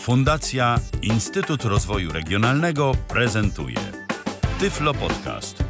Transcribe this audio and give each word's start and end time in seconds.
Fundacja 0.00 0.78
Instytut 1.02 1.64
Rozwoju 1.64 2.12
Regionalnego 2.12 2.92
prezentuje 3.08 3.76
Tyflo 4.60 4.94
Podcast. 4.94 5.64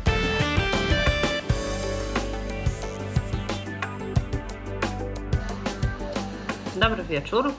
Dobry 6.77 7.05
wieczór. 7.05 7.53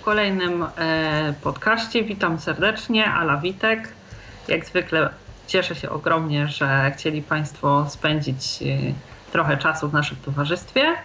W 0.00 0.04
kolejnym 0.04 0.62
e, 0.78 1.34
podcaście 1.42 2.04
witam 2.04 2.38
serdecznie, 2.40 3.10
Ala 3.10 3.36
Witek. 3.36 3.88
Jak 4.48 4.66
zwykle 4.66 5.10
cieszę 5.46 5.74
się 5.74 5.90
ogromnie, 5.90 6.48
że 6.48 6.92
chcieli 6.96 7.22
Państwo 7.22 7.86
spędzić 7.90 8.62
e, 8.62 8.66
trochę 9.32 9.56
czasu 9.56 9.88
w 9.88 9.92
naszym 9.92 10.16
towarzystwie. 10.16 10.96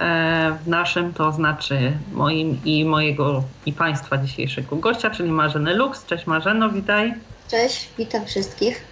E, 0.00 0.56
w 0.64 0.68
naszym 0.68 1.12
to 1.12 1.32
znaczy 1.32 1.92
moim 2.12 2.60
i 2.64 2.84
mojego 2.84 3.42
i 3.66 3.72
Państwa 3.72 4.18
dzisiejszego 4.18 4.76
gościa, 4.76 5.10
czyli 5.10 5.30
Marzeny 5.30 5.74
Lux. 5.74 6.06
Cześć 6.06 6.26
Marzeno, 6.26 6.70
witaj. 6.70 7.14
Cześć, 7.50 7.88
witam 7.98 8.26
wszystkich. 8.26 8.84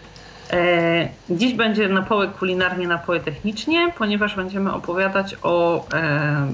E, 0.51 1.09
dziś 1.31 1.55
będzie 1.55 1.89
na 1.89 2.03
poły 2.03 2.29
kulinarnie, 2.29 2.89
na 2.89 2.99
poły 2.99 3.21
technicznie, 3.21 3.93
ponieważ 3.99 4.37
będziemy 4.37 4.73
opowiadać 4.73 5.37
o 5.43 5.87
e, 5.95 6.47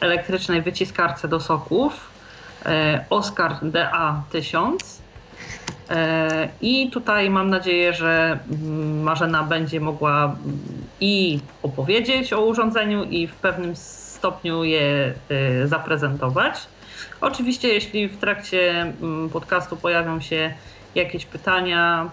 elektrycznej 0.00 0.62
wyciskarce 0.62 1.28
do 1.28 1.40
soków 1.40 2.10
Oscar 3.10 3.52
DA1000. 3.52 4.99
E, 5.90 6.48
I 6.60 6.90
tutaj 6.90 7.30
mam 7.30 7.50
nadzieję, 7.50 7.92
że 7.92 8.38
mm, 8.50 9.02
Marzena 9.02 9.42
będzie 9.42 9.80
mogła 9.80 10.24
mm, 10.24 10.58
i 11.00 11.40
opowiedzieć 11.62 12.32
o 12.32 12.44
urządzeniu, 12.44 13.04
i 13.04 13.26
w 13.26 13.34
pewnym 13.34 13.76
stopniu 13.76 14.64
je 14.64 15.14
e, 15.28 15.66
zaprezentować. 15.66 16.54
Oczywiście, 17.20 17.68
jeśli 17.68 18.08
w 18.08 18.18
trakcie 18.18 18.80
mm, 18.80 19.30
podcastu 19.30 19.76
pojawią 19.76 20.20
się 20.20 20.54
jakieś 20.94 21.26
pytania 21.26 22.10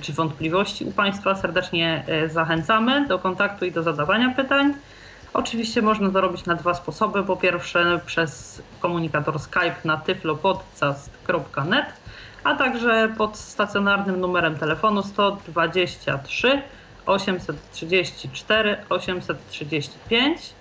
czy 0.00 0.12
wątpliwości 0.12 0.84
u 0.84 0.92
Państwa, 0.92 1.34
serdecznie 1.34 2.04
zachęcamy 2.28 3.08
do 3.08 3.18
kontaktu 3.18 3.64
i 3.64 3.72
do 3.72 3.82
zadawania 3.82 4.34
pytań. 4.36 4.74
Oczywiście 5.34 5.82
można 5.82 6.10
to 6.10 6.20
robić 6.20 6.46
na 6.46 6.54
dwa 6.54 6.74
sposoby. 6.74 7.22
Po 7.22 7.36
pierwsze 7.36 8.00
przez 8.06 8.62
komunikator 8.80 9.38
Skype 9.38 9.76
na 9.84 9.96
tyflopodcast.net, 9.96 11.86
a 12.44 12.54
także 12.54 13.08
pod 13.18 13.36
stacjonarnym 13.36 14.20
numerem 14.20 14.56
telefonu 14.56 15.02
123 15.02 16.62
834 17.06 18.76
835. 18.88 20.54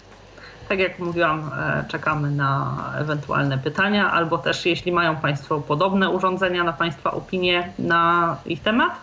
Tak 0.70 0.80
jak 0.80 1.00
mówiłam, 1.00 1.52
e, 1.60 1.84
czekamy 1.88 2.32
na 2.32 2.76
ewentualne 2.98 3.58
pytania, 3.58 4.12
albo 4.12 4.38
też 4.38 4.66
jeśli 4.66 4.92
mają 4.92 5.16
Państwo 5.16 5.60
podobne 5.60 6.10
urządzenia, 6.10 6.64
na 6.64 6.74
Państwa 6.74 7.12
opinie 7.12 7.70
na 7.80 8.38
ich 8.46 8.62
temat. 8.62 8.94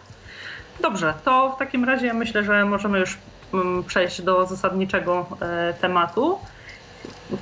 Dobrze, 0.83 1.15
to 1.25 1.53
w 1.57 1.59
takim 1.59 1.85
razie 1.85 2.15
myślę, 2.15 2.45
że 2.45 2.65
możemy 2.65 2.99
już 2.99 3.19
Mm, 3.55 3.85
przejść 3.85 4.23
do 4.23 4.47
zasadniczego 4.47 5.27
e, 5.41 5.75
tematu. 5.81 6.39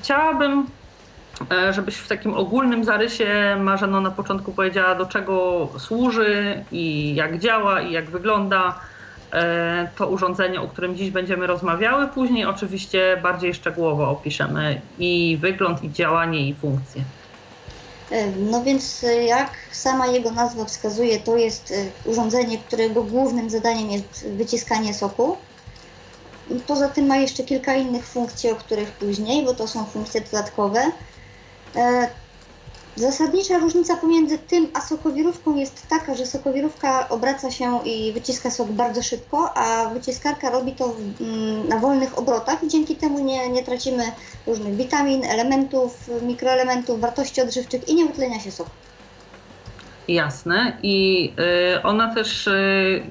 Chciałabym, 0.02 0.66
żebyś 1.70 1.96
w 1.96 2.08
takim 2.08 2.34
ogólnym 2.34 2.84
zarysie 2.84 3.56
Marzeno 3.60 4.00
na 4.00 4.10
początku 4.10 4.52
powiedziała, 4.52 4.94
do 4.94 5.06
czego 5.06 5.68
służy 5.78 6.64
i 6.72 7.14
jak 7.14 7.38
działa 7.38 7.80
i 7.80 7.92
jak 7.92 8.10
wygląda 8.10 8.80
e, 9.32 9.88
to 9.96 10.08
urządzenie, 10.08 10.60
o 10.60 10.68
którym 10.68 10.96
dziś 10.96 11.10
będziemy 11.10 11.46
rozmawiały. 11.46 12.08
Później 12.08 12.44
oczywiście 12.44 13.20
bardziej 13.22 13.54
szczegółowo 13.54 14.10
opiszemy 14.10 14.80
i 14.98 15.38
wygląd, 15.40 15.84
i 15.84 15.92
działanie, 15.92 16.48
i 16.48 16.54
funkcje. 16.54 17.02
No 18.50 18.62
więc 18.62 19.06
jak 19.26 19.50
sama 19.72 20.06
jego 20.06 20.30
nazwa 20.30 20.64
wskazuje, 20.64 21.20
to 21.20 21.36
jest 21.36 21.74
urządzenie, 22.04 22.58
którego 22.58 23.02
głównym 23.02 23.50
zadaniem 23.50 23.90
jest 23.90 24.28
wyciskanie 24.28 24.94
soku. 24.94 25.36
Poza 26.66 26.88
tym 26.88 27.06
ma 27.06 27.16
jeszcze 27.16 27.42
kilka 27.42 27.74
innych 27.74 28.06
funkcji, 28.06 28.50
o 28.50 28.56
których 28.56 28.90
później, 28.90 29.44
bo 29.44 29.54
to 29.54 29.68
są 29.68 29.84
funkcje 29.84 30.20
dodatkowe. 30.20 30.92
E, 31.76 32.08
zasadnicza 32.96 33.58
różnica 33.58 33.96
pomiędzy 33.96 34.38
tym 34.38 34.68
a 34.74 34.80
sokowirówką 34.80 35.56
jest 35.56 35.86
taka, 35.88 36.14
że 36.14 36.26
sokowirówka 36.26 37.08
obraca 37.08 37.50
się 37.50 37.80
i 37.84 38.12
wyciska 38.12 38.50
sok 38.50 38.68
bardzo 38.68 39.02
szybko, 39.02 39.56
a 39.56 39.88
wyciskarka 39.88 40.50
robi 40.50 40.72
to 40.72 40.94
mm, 41.20 41.68
na 41.68 41.78
wolnych 41.78 42.18
obrotach 42.18 42.62
i 42.62 42.68
dzięki 42.68 42.96
temu 42.96 43.18
nie, 43.18 43.48
nie 43.48 43.62
tracimy 43.62 44.12
różnych 44.46 44.76
witamin, 44.76 45.24
elementów, 45.24 46.10
mikroelementów, 46.22 47.00
wartości 47.00 47.40
odżywczych 47.40 47.88
i 47.88 47.94
nie 47.94 48.06
utlenia 48.06 48.40
się 48.40 48.50
sok. 48.50 48.68
Jasne. 50.08 50.76
I 50.82 51.32
y, 51.76 51.82
ona 51.82 52.14
też 52.14 52.46
y, 52.46 53.02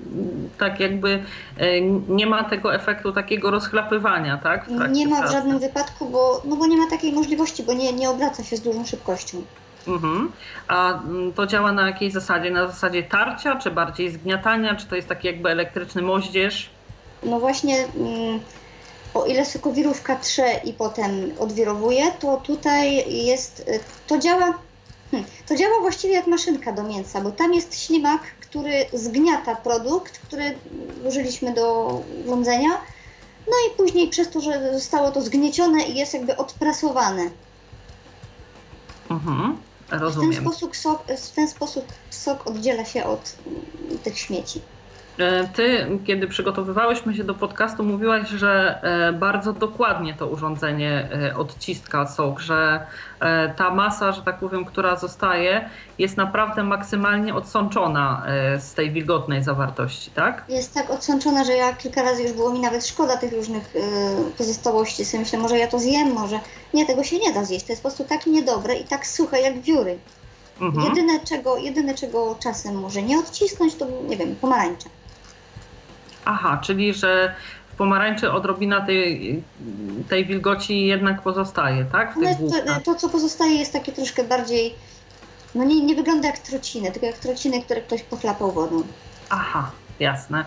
tak 0.58 0.80
jakby 0.80 1.24
y, 1.62 1.82
nie 2.10 2.26
ma 2.26 2.44
tego 2.44 2.76
efektu 2.76 3.12
takiego 3.12 3.52
rozchlapywania, 3.52 4.38
tak? 4.38 4.68
Nie 4.92 5.08
ma 5.08 5.28
w 5.28 5.32
żadnym 5.32 5.60
wypadku, 5.60 6.10
bo, 6.10 6.42
no 6.46 6.56
bo 6.56 6.68
nie 6.68 6.78
ma 6.78 6.90
takiej 6.90 7.14
możliwości, 7.14 7.64
bo 7.64 7.74
nie, 7.74 7.94
nie 7.94 8.10
obraca 8.10 8.44
się 8.44 8.58
z 8.58 8.62
dużą 8.62 8.86
szybkością. 8.86 9.42
Mhm. 9.88 10.32
A 10.68 10.94
mm, 10.94 11.34
to 11.34 11.48
działa 11.48 11.72
na 11.72 11.88
jakiej 11.88 12.12
zasadzie? 12.12 12.52
Na 12.52 12.68
zasadzie 12.68 13.04
tarcia, 13.04 13.56
czy 13.56 13.72
bardziej 13.72 14.12
zgniatania, 14.12 14.76
czy 14.76 14.88
to 14.88 14.96
jest 14.96 15.08
taki 15.08 15.28
jakby 15.28 15.50
elektryczny 15.50 16.02
moździerz? 16.02 16.70
No 17.24 17.40
właśnie, 17.40 17.78
mm, 17.78 18.40
o 19.14 19.26
ile 19.26 19.46
sokowirówka 19.46 20.16
trze 20.16 20.54
i 20.64 20.74
potem 20.74 21.12
odwirowuje, 21.40 22.12
to 22.20 22.38
tutaj 22.38 23.14
jest, 23.26 23.72
to 24.08 24.18
działa 24.18 24.54
Hmm. 25.12 25.30
To 25.48 25.56
działa 25.56 25.82
właściwie 25.82 26.14
jak 26.14 26.28
maszynka 26.28 26.72
do 26.72 26.84
mięsa, 26.84 27.22
bo 27.22 27.32
tam 27.32 27.54
jest 27.54 27.80
ślimak, 27.80 28.22
który 28.22 28.86
zgniata 28.94 29.56
produkt, 29.56 30.20
który 30.20 30.58
użyliśmy 31.08 31.54
do 31.54 32.02
wądzenia. 32.26 32.70
No 33.48 33.54
i 33.68 33.78
później 33.78 34.10
przez 34.10 34.30
to, 34.30 34.42
że 34.42 34.74
zostało 34.74 35.12
to 35.12 35.22
zgniecione 35.22 35.84
i 35.84 35.96
jest 35.96 36.14
jakby 36.14 36.38
odprasowane. 36.38 37.30
Mhm, 39.10 39.58
rozumiem. 39.90 40.32
W 40.32 40.36
ten 40.36 40.44
sposób 40.44 40.76
sok, 40.76 41.04
w 41.18 41.32
ten 41.32 41.48
sposób 41.48 41.86
sok 42.10 42.48
oddziela 42.48 42.86
się 42.86 43.04
od 43.04 43.36
tych 44.04 44.20
śmieci. 44.20 44.62
E, 45.20 45.48
ty, 45.48 45.88
kiedy 46.06 46.28
przygotowywałyśmy 46.28 47.16
się 47.16 47.24
do 47.24 47.34
podcastu, 47.34 47.84
mówiłaś, 47.84 48.30
że 48.30 48.80
e, 48.84 49.14
bardzo 49.14 49.54
dokładnie 49.54 50.14
to 50.14 50.28
urządzenie 50.28 51.10
e, 51.12 51.38
odciska 51.38 52.08
sok, 52.08 52.40
że 52.40 52.86
ta 53.56 53.70
masa, 53.70 54.12
że 54.12 54.22
tak 54.22 54.40
powiem, 54.40 54.66
która 54.66 54.96
zostaje, 54.96 55.70
jest 56.00 56.18
naprawdę 56.18 56.64
maksymalnie 56.64 57.36
odsączona 57.36 58.24
z 58.60 58.74
tej 58.74 58.92
wilgotnej 58.92 59.44
zawartości, 59.44 60.12
tak? 60.12 60.46
Jest 60.50 60.74
tak 60.74 60.90
odsączona, 60.90 61.44
że 61.44 61.54
ja 61.54 61.74
kilka 61.74 62.04
razy 62.04 62.24
już 62.24 62.32
było 62.32 62.54
mi 62.54 62.60
nawet 62.60 62.88
szkoda 62.88 63.18
tych 63.18 63.34
różnych 63.34 63.74
pozostałości. 64.38 65.06
Sobie 65.06 65.24
myślę, 65.24 65.40
może 65.40 65.58
ja 65.58 65.68
to 65.68 65.80
zjem, 65.80 66.14
może. 66.14 66.40
Nie, 66.74 66.86
tego 66.86 67.04
się 67.04 67.20
nie 67.20 67.34
da 67.34 67.46
zjeść. 67.46 67.66
To 67.66 67.72
jest 67.72 67.84
po 67.84 67.90
prostu 67.90 68.04
tak 68.04 68.26
niedobre 68.26 68.76
i 68.76 68.84
tak 68.84 69.08
suche 69.08 69.42
jak 69.42 69.62
wióry. 69.62 69.98
Mhm. 70.62 70.90
Jedyne, 70.90 71.20
czego, 71.20 71.58
jedyne, 71.58 71.96
czego 71.96 72.36
czasem 72.40 72.80
może 72.80 73.04
nie 73.04 73.20
odcisnąć, 73.20 73.76
to 73.76 73.88
nie 74.10 74.18
wiem, 74.18 74.36
pomarańcze. 74.36 74.90
Aha, 76.28 76.60
czyli 76.64 76.94
że 76.94 77.34
w 77.74 77.76
pomarańczy 77.76 78.32
odrobina 78.32 78.82
tej, 78.82 79.44
tej 80.10 80.26
wilgoci 80.26 80.86
jednak 80.86 81.22
pozostaje, 81.22 81.86
tak? 81.86 82.16
W 82.16 82.20
tych 82.20 82.38
to, 82.66 82.82
to, 82.86 82.96
co 82.96 83.10
pozostaje 83.10 83.56
jest 83.56 83.74
takie 83.74 83.92
troszkę 83.92 84.24
bardziej, 84.24 84.76
no 85.56 85.64
nie, 85.64 85.86
nie 85.86 85.96
wygląda 85.96 86.28
jak 86.28 86.40
trociny, 86.40 86.92
tylko 86.92 87.06
jak 87.06 87.18
trociny, 87.18 87.62
które 87.62 87.82
ktoś 87.82 88.04
pochlapał 88.04 88.52
wodą. 88.52 88.84
Aha, 89.30 89.72
jasne. 90.00 90.46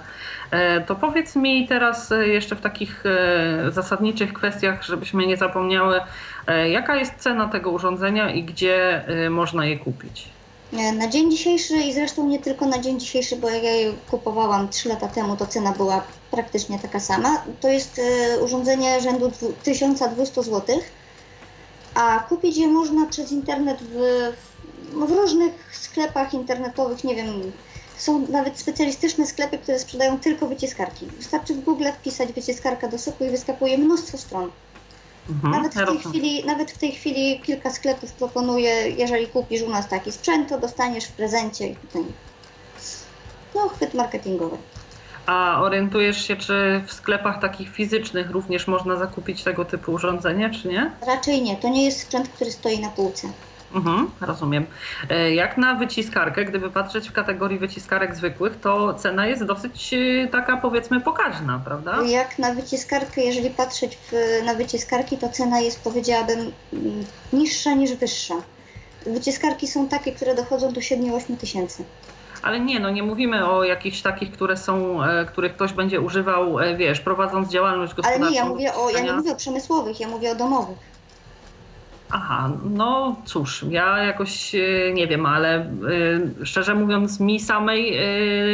E, 0.51 0.81
to 0.81 0.97
powiedz 0.97 1.37
mi 1.37 1.69
teraz 1.69 2.13
e, 2.13 2.29
jeszcze 2.29 2.57
w 2.57 2.61
takich 2.61 3.05
e, 3.07 3.71
zasadniczych 3.71 4.33
kwestiach, 4.33 4.83
żebyśmy 4.83 5.27
nie 5.27 5.37
zapomniały, 5.37 6.01
jaka 6.71 6.97
jest 6.97 7.15
cena 7.17 7.49
tego 7.49 7.71
urządzenia 7.71 8.31
i 8.31 8.43
gdzie 8.43 9.05
można 9.31 9.67
je 9.67 9.79
kupić? 9.79 10.29
Na 10.73 11.09
dzień 11.09 11.31
dzisiejszy 11.31 11.77
i 11.77 11.93
zresztą 11.93 12.27
nie 12.27 12.39
tylko 12.39 12.67
na 12.67 12.79
dzień 12.79 13.01
dzisiejszy, 13.01 13.37
bo 13.37 13.51
jak 13.51 13.63
ja 13.63 13.71
je 13.71 13.93
kupowałam 14.11 14.69
3 14.69 14.89
lata 14.89 15.09
temu, 15.09 15.37
to 15.37 15.47
cena 15.47 15.73
była 15.73 16.03
praktycznie 16.31 16.79
taka 16.79 17.01
sama. 17.01 17.45
To 17.61 17.69
jest 17.69 17.99
e, 17.99 18.39
urządzenie 18.41 19.01
rzędu 19.01 19.33
1200 19.63 20.43
zł, 20.43 20.81
a 21.95 22.19
kupić 22.29 22.57
je 22.57 22.69
można 22.69 23.07
przez 23.07 23.33
internet 23.33 23.79
w, 23.83 23.97
w 25.07 25.11
różnych 25.13 25.53
sklepach 25.73 26.35
internetowych, 26.35 27.05
nie 27.05 27.15
wiem, 27.15 27.53
są 27.97 28.27
nawet 28.29 28.59
specjalistyczne 28.59 29.27
sklepy, 29.27 29.59
które 29.59 29.79
sprzedają 29.79 30.19
tylko 30.19 30.47
wyciskarki. 30.47 31.07
Wystarczy 31.07 31.55
w 31.55 31.65
Google 31.65 31.89
wpisać 32.01 32.33
wyciskarka 32.33 32.89
do 32.89 32.99
soku 32.99 33.25
i 33.25 33.31
wyskakuje 33.31 33.79
mnóstwo 33.79 34.19
stron. 34.19 34.51
Mhm, 35.31 35.53
nawet, 35.53 35.75
w 35.75 35.87
tej 35.87 35.99
chwili, 35.99 36.45
nawet 36.45 36.71
w 36.71 36.79
tej 36.79 36.93
chwili 36.93 37.41
kilka 37.41 37.71
sklepów 37.71 38.13
proponuje, 38.13 38.91
jeżeli 38.91 39.27
kupisz 39.27 39.63
u 39.63 39.71
nas 39.71 39.89
taki 39.89 40.13
sprzęt, 40.13 40.49
to 40.49 40.59
dostaniesz 40.59 41.05
w 41.05 41.13
prezencie 41.13 41.67
i 41.67 41.77
tutaj. 41.77 42.03
No, 43.55 43.69
chwyt 43.69 43.95
marketingowy. 43.95 44.57
A 45.27 45.61
orientujesz 45.63 46.27
się, 46.27 46.37
czy 46.37 46.83
w 46.87 46.93
sklepach 46.93 47.41
takich 47.41 47.69
fizycznych 47.69 48.31
również 48.31 48.67
można 48.67 48.97
zakupić 48.97 49.45
tego 49.45 49.65
typu 49.65 49.93
urządzenie, 49.93 50.51
czy 50.51 50.69
nie? 50.69 50.91
Raczej 51.07 51.43
nie. 51.43 51.57
To 51.57 51.69
nie 51.69 51.85
jest 51.85 52.01
sprzęt, 52.01 52.29
który 52.29 52.53
stoi 52.53 52.81
na 52.81 52.89
półce. 52.89 53.29
Mhm, 53.75 54.11
rozumiem. 54.21 54.67
E, 55.11 55.35
jak 55.35 55.59
na 55.59 55.75
wyciskarkę, 55.75 56.45
gdyby 56.45 56.71
patrzeć 56.71 57.09
w 57.09 57.13
kategorii 57.13 57.59
wyciskarek 57.59 58.17
zwykłych, 58.17 58.61
to 58.61 58.95
cena 58.95 59.27
jest 59.27 59.45
dosyć 59.45 59.95
e, 59.95 60.29
taka 60.29 60.57
powiedzmy 60.57 61.01
pokaźna, 61.01 61.61
prawda? 61.65 62.03
Jak 62.07 62.39
na 62.39 62.55
wyciskarkę, 62.55 63.21
jeżeli 63.21 63.51
patrzeć 63.51 63.97
w, 63.97 64.13
na 64.45 64.55
wyciskarki, 64.55 65.19
to 65.19 65.29
cena 65.29 65.61
jest 65.61 65.85
powiedziałabym 65.85 66.39
mm, 66.73 67.05
niższa 67.33 67.75
niż 67.75 67.93
wyższa. 67.93 68.35
Wyciskarki 69.07 69.69
są 69.69 69.89
takie, 69.89 70.13
które 70.13 70.35
dochodzą 70.35 70.73
do 70.73 70.81
7-8 70.81 71.37
tysięcy. 71.37 71.85
Ale 72.43 72.61
nie, 72.61 72.81
no 72.81 72.91
nie 72.91 73.03
mówimy 73.03 73.51
o 73.51 73.65
jakichś 73.65 74.03
takich, 74.03 74.33
które 74.33 74.57
są, 74.57 75.05
e, 75.05 75.25
których 75.25 75.55
ktoś 75.55 75.73
będzie 75.73 76.01
używał, 76.01 76.57
wiesz, 76.77 77.01
prowadząc 77.01 77.49
działalność 77.49 77.93
Ale 77.93 78.03
gospodarczą. 78.03 78.31
nie, 78.31 78.37
ja 78.37 78.45
mówię 78.45 78.75
o, 78.75 78.91
ja 78.91 79.01
nie 79.01 79.13
mówię 79.13 79.33
o 79.33 79.37
przemysłowych, 79.37 80.01
ja 80.01 80.09
mówię 80.09 80.31
o 80.31 80.35
domowych. 80.35 80.90
Aha, 82.11 82.51
no 82.65 83.17
cóż, 83.25 83.65
ja 83.71 83.99
jakoś 84.03 84.55
e, 84.55 84.59
nie 84.93 85.07
wiem, 85.07 85.27
ale 85.27 85.67
y, 86.41 86.47
szczerze 86.47 86.75
mówiąc, 86.75 87.21
mi 87.21 87.41
samej 87.41 87.99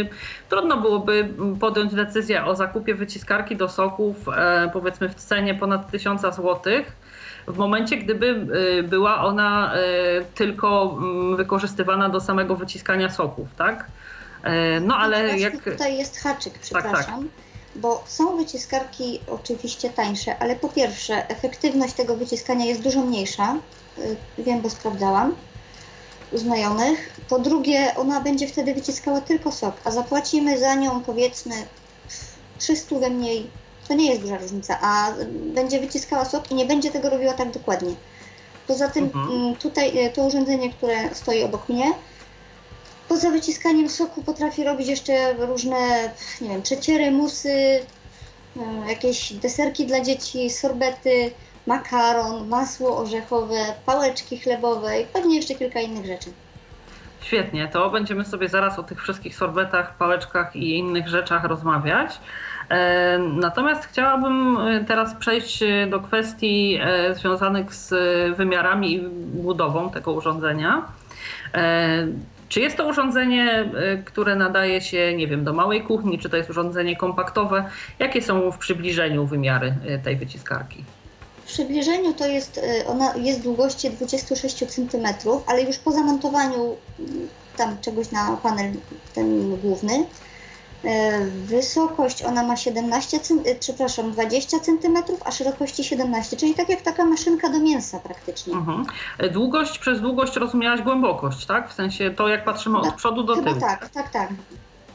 y, 0.00 0.08
trudno 0.48 0.76
byłoby 0.76 1.28
podjąć 1.60 1.94
decyzję 1.94 2.44
o 2.44 2.54
zakupie 2.54 2.94
wyciskarki 2.94 3.56
do 3.56 3.68
soków, 3.68 4.16
e, 4.28 4.70
powiedzmy 4.72 5.08
w 5.08 5.14
cenie 5.14 5.54
ponad 5.54 5.90
1000 5.90 6.20
zł. 6.20 6.60
W 7.46 7.58
momencie, 7.58 7.96
gdyby 7.96 8.26
y, 8.26 8.82
była 8.82 9.24
ona 9.24 9.74
y, 9.76 9.78
tylko 10.34 10.96
mm, 10.98 11.36
wykorzystywana 11.36 12.08
do 12.08 12.20
samego 12.20 12.56
wyciskania 12.56 13.10
soków, 13.10 13.48
tak? 13.56 13.86
E, 14.42 14.80
No 14.80 14.96
ale 14.96 15.38
jak. 15.38 15.64
Tutaj 15.64 15.98
jest 15.98 16.20
haczyk, 16.20 16.52
tak. 16.52 16.62
przepraszam. 16.62 17.28
Bo 17.76 18.02
są 18.06 18.37
wyciskarki 18.37 19.20
oczywiście 19.31 19.90
tańsze, 19.90 20.38
ale 20.38 20.56
po 20.56 20.69
pierwsze 20.69 21.28
efektywność 21.28 21.94
tego 21.94 22.17
wyciskania 22.17 22.64
jest 22.64 22.81
dużo 22.81 23.00
mniejsza. 23.00 23.56
Y, 23.99 24.17
Wiem, 24.38 24.61
bo 24.61 24.70
sprawdzałam 24.70 25.34
u 26.32 26.38
znajomych. 26.38 27.11
Po 27.28 27.38
drugie, 27.38 27.94
ona 27.96 28.20
będzie 28.20 28.49
wtedy 28.49 28.75
wyciskała 28.75 29.20
tylko 29.20 29.52
sok, 29.52 29.75
a 29.84 29.90
zapłacimy 29.90 30.58
za 30.58 30.75
nią 30.75 31.00
powiedzmy 31.00 31.55
300 32.58 32.99
we 32.99 33.11
mniej. 33.11 33.50
To 33.88 33.94
nie 33.94 34.06
jest 34.11 34.23
duża 34.23 34.38
różnica, 34.38 34.78
a 34.82 35.12
będzie 35.32 35.81
wyciskała 35.81 36.25
sok 36.25 36.50
i 36.50 36.55
nie 36.55 36.64
będzie 36.67 36.90
tego 36.90 37.11
robiła 37.11 37.32
tak 37.32 37.50
dokładnie. 37.50 37.94
Poza 38.67 38.88
tym 38.88 39.05
Mhm. 39.05 39.31
mm, 39.31 39.56
tutaj 39.56 40.06
y, 40.06 40.11
to 40.11 40.23
urządzenie, 40.23 40.73
które 40.73 41.14
stoi 41.14 41.43
obok 41.43 41.69
mnie, 41.69 41.93
Poza 43.08 43.30
wyciskaniem 43.30 43.88
soku 43.88 44.22
potrafi 44.22 44.64
robić 44.64 44.88
jeszcze 44.88 45.34
różne, 45.34 45.76
nie 46.40 46.48
wiem, 46.48 46.62
przeciery, 46.62 47.10
musy, 47.10 47.50
e, 47.50 48.88
jakieś 48.88 49.32
deserki 49.32 49.86
dla 49.86 50.00
dzieci, 50.00 50.50
sorbety, 50.50 51.30
makaron, 51.66 52.48
masło 52.48 52.98
orzechowe, 52.98 53.56
pałeczki 53.86 54.38
chlebowe 54.38 55.00
i 55.00 55.04
pewnie 55.04 55.36
jeszcze 55.36 55.54
kilka 55.54 55.80
innych 55.80 56.06
rzeczy. 56.06 56.30
Świetnie, 57.20 57.68
to 57.68 57.90
będziemy 57.90 58.24
sobie 58.24 58.48
zaraz 58.48 58.78
o 58.78 58.82
tych 58.82 59.02
wszystkich 59.02 59.36
sorbetach, 59.36 59.96
pałeczkach 59.96 60.56
i 60.56 60.78
innych 60.78 61.08
rzeczach 61.08 61.44
rozmawiać. 61.44 62.20
E, 62.68 63.18
Natomiast 63.18 63.84
chciałabym 63.84 64.56
e, 64.58 64.84
teraz 64.84 65.14
przejść 65.14 65.64
do 65.90 66.00
kwestii 66.00 66.80
związanych 67.12 67.74
z 67.74 67.94
wymiarami 68.36 68.94
i 68.94 69.00
budową 69.42 69.90
tego 69.90 70.12
urządzenia. 70.12 70.82
Czy 72.48 72.60
jest 72.60 72.76
to 72.76 72.88
urządzenie, 72.88 73.50
e, 73.50 73.96
które 73.96 74.37
nadaje 74.37 74.81
się, 74.81 75.14
nie 75.16 75.26
wiem, 75.26 75.44
do 75.44 75.52
małej 75.52 75.82
kuchni, 75.82 76.19
czy 76.19 76.28
to 76.31 76.37
jest 76.37 76.50
urządzenie 76.50 76.96
kompaktowe? 76.96 77.64
Jakie 77.98 78.22
są 78.22 78.50
w 78.50 78.58
przybliżeniu 78.58 79.26
wymiary 79.26 79.75
e, 79.87 79.98
tej 79.98 80.16
wyciskarki? 80.16 80.84
W 81.44 81.48
przybliżeniu 81.48 82.14
to 82.14 82.26
jest, 82.26 82.58
e, 82.58 82.87
ona 82.87 83.16
jest 83.16 83.43
długości 83.43 83.90
26 83.90 84.56
cm, 84.56 85.06
ale 85.46 85.62
już 85.62 85.78
po 85.78 85.93
zamontowaniu 85.93 86.76
mm, 86.98 87.28
tam 87.56 87.76
czegoś 87.81 88.10
na 88.10 88.37
panel 88.43 88.72
ten 89.14 89.56
główny, 89.56 90.06
wysokość 91.44 92.23
ona 92.25 92.43
ma 92.43 92.56
17, 92.56 93.19
cen- 93.20 93.43
e, 93.46 93.55
przepraszam, 93.55 94.11
20 94.12 94.61
cm, 94.61 94.96
a 95.25 95.31
szerokości 95.32 95.84
17, 95.84 96.37
czyli 96.37 96.55
tak 96.55 96.69
jak 96.69 96.82
taka 96.82 97.05
maszynka 97.05 97.49
do 97.49 97.58
mięsa 97.58 97.99
praktycznie. 98.00 98.55
Mhm. 98.55 98.87
E, 99.19 99.28
Długość 99.31 99.78
przez 99.78 100.00
długość 100.00 100.37
rozumiałaś 100.37 100.82
głębokość, 100.82 101.46
tak? 101.46 101.70
W 101.70 101.73
sensie 101.73 102.11
to, 102.11 102.28
jak 102.28 102.44
patrzymy 102.44 102.78
od 102.78 102.94
przodu 102.94 103.23
do 103.23 103.34
Chyba 103.34 103.49
tyłu. 103.50 103.61
tak, 103.61 103.88
tak, 103.88 104.11
tak. 104.11 104.28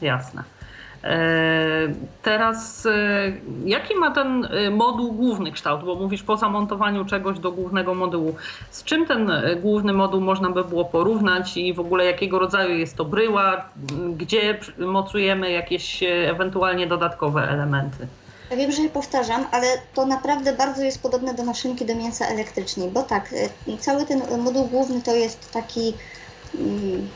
Jasne. 0.02 0.42
E, 1.04 1.92
Teraz, 2.22 2.86
e, 2.86 3.32
jaki 3.64 3.94
ma 3.94 4.10
ten 4.10 4.44
e, 4.44 4.70
moduł 4.70 5.12
główny 5.12 5.52
kształt? 5.52 5.84
Bo 5.84 5.94
mówisz 5.94 6.22
po 6.22 6.36
zamontowaniu 6.36 7.04
czegoś 7.04 7.38
do 7.38 7.52
głównego 7.52 7.94
modułu. 7.94 8.34
Z 8.70 8.84
czym 8.84 9.06
ten 9.06 9.32
główny 9.60 9.92
moduł 9.92 10.20
można 10.20 10.50
by 10.50 10.64
było 10.64 10.84
porównać 10.84 11.56
i 11.56 11.74
w 11.74 11.80
ogóle 11.80 12.04
jakiego 12.04 12.38
rodzaju 12.38 12.78
jest 12.78 12.96
to 12.96 13.04
bryła? 13.04 13.64
Gdzie 14.16 14.58
mocujemy 14.78 15.50
jakieś 15.50 16.02
ewentualnie 16.02 16.86
dodatkowe 16.86 17.48
elementy? 17.48 18.06
Ja 18.50 18.56
wiem, 18.56 18.72
że 18.72 18.82
powtarzam, 18.82 19.46
ale 19.52 19.66
to 19.94 20.06
naprawdę 20.06 20.52
bardzo 20.52 20.82
jest 20.82 21.02
podobne 21.02 21.34
do 21.34 21.44
maszynki 21.44 21.84
do 21.86 21.94
mięsa 21.94 22.26
elektrycznej, 22.26 22.90
bo 22.90 23.02
tak, 23.02 23.34
cały 23.78 24.06
ten 24.06 24.22
moduł 24.42 24.64
główny 24.66 25.02
to 25.02 25.14
jest 25.14 25.52
taki, 25.52 25.94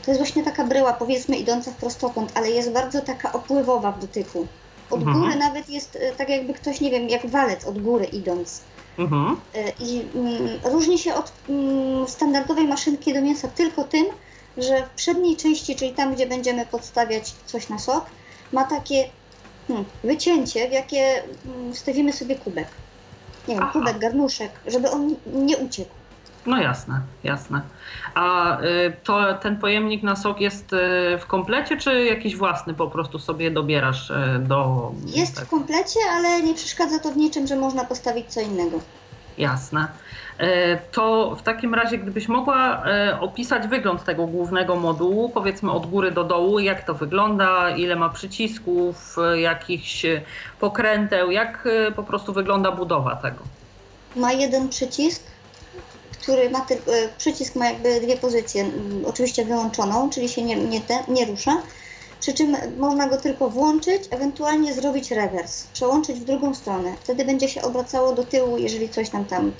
to 0.04 0.10
jest 0.10 0.20
właśnie 0.20 0.44
taka 0.44 0.64
bryła, 0.64 0.92
powiedzmy 0.92 1.36
idąca 1.36 1.70
w 1.70 1.74
prostokąt, 1.74 2.32
ale 2.34 2.50
jest 2.50 2.72
bardzo 2.72 3.00
taka 3.00 3.32
opływowa 3.32 3.92
w 3.92 4.00
dotyku. 4.00 4.46
Od 4.90 5.00
Mhm. 5.00 5.20
góry 5.20 5.36
nawet 5.36 5.70
jest 5.70 5.96
y, 5.96 6.12
tak 6.16 6.28
jakby 6.28 6.54
ktoś, 6.54 6.80
nie 6.80 6.90
wiem, 6.90 7.08
jak 7.08 7.26
walec 7.26 7.64
od 7.64 7.82
góry 7.82 8.04
idąc. 8.04 8.60
Mhm. 8.98 9.36
Y, 9.56 9.72
I 9.80 10.02
mm, 10.14 10.58
różni 10.64 10.98
się 10.98 11.14
od 11.14 11.32
mm, 11.48 12.08
standardowej 12.08 12.68
maszynki 12.68 13.14
do 13.14 13.22
mięsa 13.22 13.48
tylko 13.48 13.84
tym, 13.84 14.06
że 14.56 14.86
w 14.86 14.90
przedniej 14.90 15.36
części, 15.36 15.76
czyli 15.76 15.92
tam, 15.92 16.14
gdzie 16.14 16.26
będziemy 16.26 16.66
podstawiać 16.66 17.34
coś 17.46 17.68
na 17.68 17.78
sok, 17.78 18.06
ma 18.52 18.64
takie 18.64 19.08
hmm, 19.68 19.86
wycięcie, 20.04 20.68
w 20.68 20.72
jakie 20.72 21.22
mm, 21.46 21.74
wstawimy 21.74 22.12
sobie 22.12 22.36
kubek. 22.36 22.68
Nie 23.48 23.54
wiem, 23.54 23.62
Aha. 23.62 23.72
kubek, 23.72 23.98
garnuszek, 23.98 24.50
żeby 24.66 24.90
on 24.90 25.16
nie 25.26 25.56
uciekł. 25.56 25.90
No 26.46 26.58
jasne, 26.58 27.00
jasne. 27.24 27.60
A 28.14 28.58
y, 28.60 28.92
to 29.04 29.34
ten 29.34 29.56
pojemnik 29.56 30.02
na 30.02 30.16
sok 30.16 30.40
jest 30.40 30.72
y, 30.72 30.76
w 31.18 31.26
komplecie, 31.26 31.76
czy 31.76 32.04
jakiś 32.04 32.36
własny 32.36 32.74
po 32.74 32.90
prostu 32.90 33.18
sobie 33.18 33.50
dobierasz 33.50 34.10
y, 34.10 34.14
do. 34.38 34.92
Jest 35.06 35.40
w 35.40 35.48
komplecie, 35.48 36.00
ale 36.12 36.42
nie 36.42 36.54
przeszkadza 36.54 36.98
to 36.98 37.10
w 37.10 37.16
niczym, 37.16 37.46
że 37.46 37.56
można 37.56 37.84
postawić 37.84 38.26
co 38.26 38.40
innego. 38.40 38.80
Jasne. 39.38 39.88
To 40.92 41.36
w 41.36 41.42
takim 41.42 41.74
razie, 41.74 41.98
gdybyś 41.98 42.28
mogła 42.28 42.82
opisać 43.20 43.68
wygląd 43.68 44.04
tego 44.04 44.26
głównego 44.26 44.76
modułu, 44.76 45.28
powiedzmy 45.28 45.72
od 45.72 45.86
góry 45.86 46.10
do 46.10 46.24
dołu, 46.24 46.58
jak 46.58 46.86
to 46.86 46.94
wygląda, 46.94 47.70
ile 47.70 47.96
ma 47.96 48.08
przycisków, 48.08 49.16
jakichś 49.34 50.06
pokręteł, 50.60 51.30
jak 51.30 51.68
po 51.96 52.02
prostu 52.02 52.32
wygląda 52.32 52.72
budowa 52.72 53.16
tego. 53.16 53.38
Ma 54.16 54.32
jeden 54.32 54.68
przycisk, 54.68 55.22
który 56.26 56.50
ma 56.50 56.60
tylko, 56.60 56.96
e, 56.96 57.08
przycisk 57.18 57.54
ma 57.54 57.66
jakby 57.66 58.00
dwie 58.00 58.16
pozycje, 58.16 58.62
mm, 58.62 59.04
oczywiście 59.06 59.44
wyłączoną, 59.44 60.10
czyli 60.10 60.28
się 60.28 60.42
nie, 60.42 60.56
nie, 60.56 60.80
te, 60.80 61.04
nie 61.08 61.24
rusza, 61.24 61.62
przy 62.20 62.34
czym 62.34 62.56
można 62.78 63.08
go 63.08 63.16
tylko 63.16 63.50
włączyć, 63.50 64.02
ewentualnie 64.10 64.74
zrobić 64.74 65.10
rewers, 65.10 65.66
przełączyć 65.66 66.20
w 66.20 66.24
drugą 66.24 66.54
stronę. 66.54 66.92
Wtedy 67.00 67.24
będzie 67.24 67.48
się 67.48 67.62
obracało 67.62 68.12
do 68.12 68.24
tyłu, 68.24 68.58
jeżeli 68.58 68.88
coś 68.88 69.12
nam 69.12 69.24
tam 69.24 69.52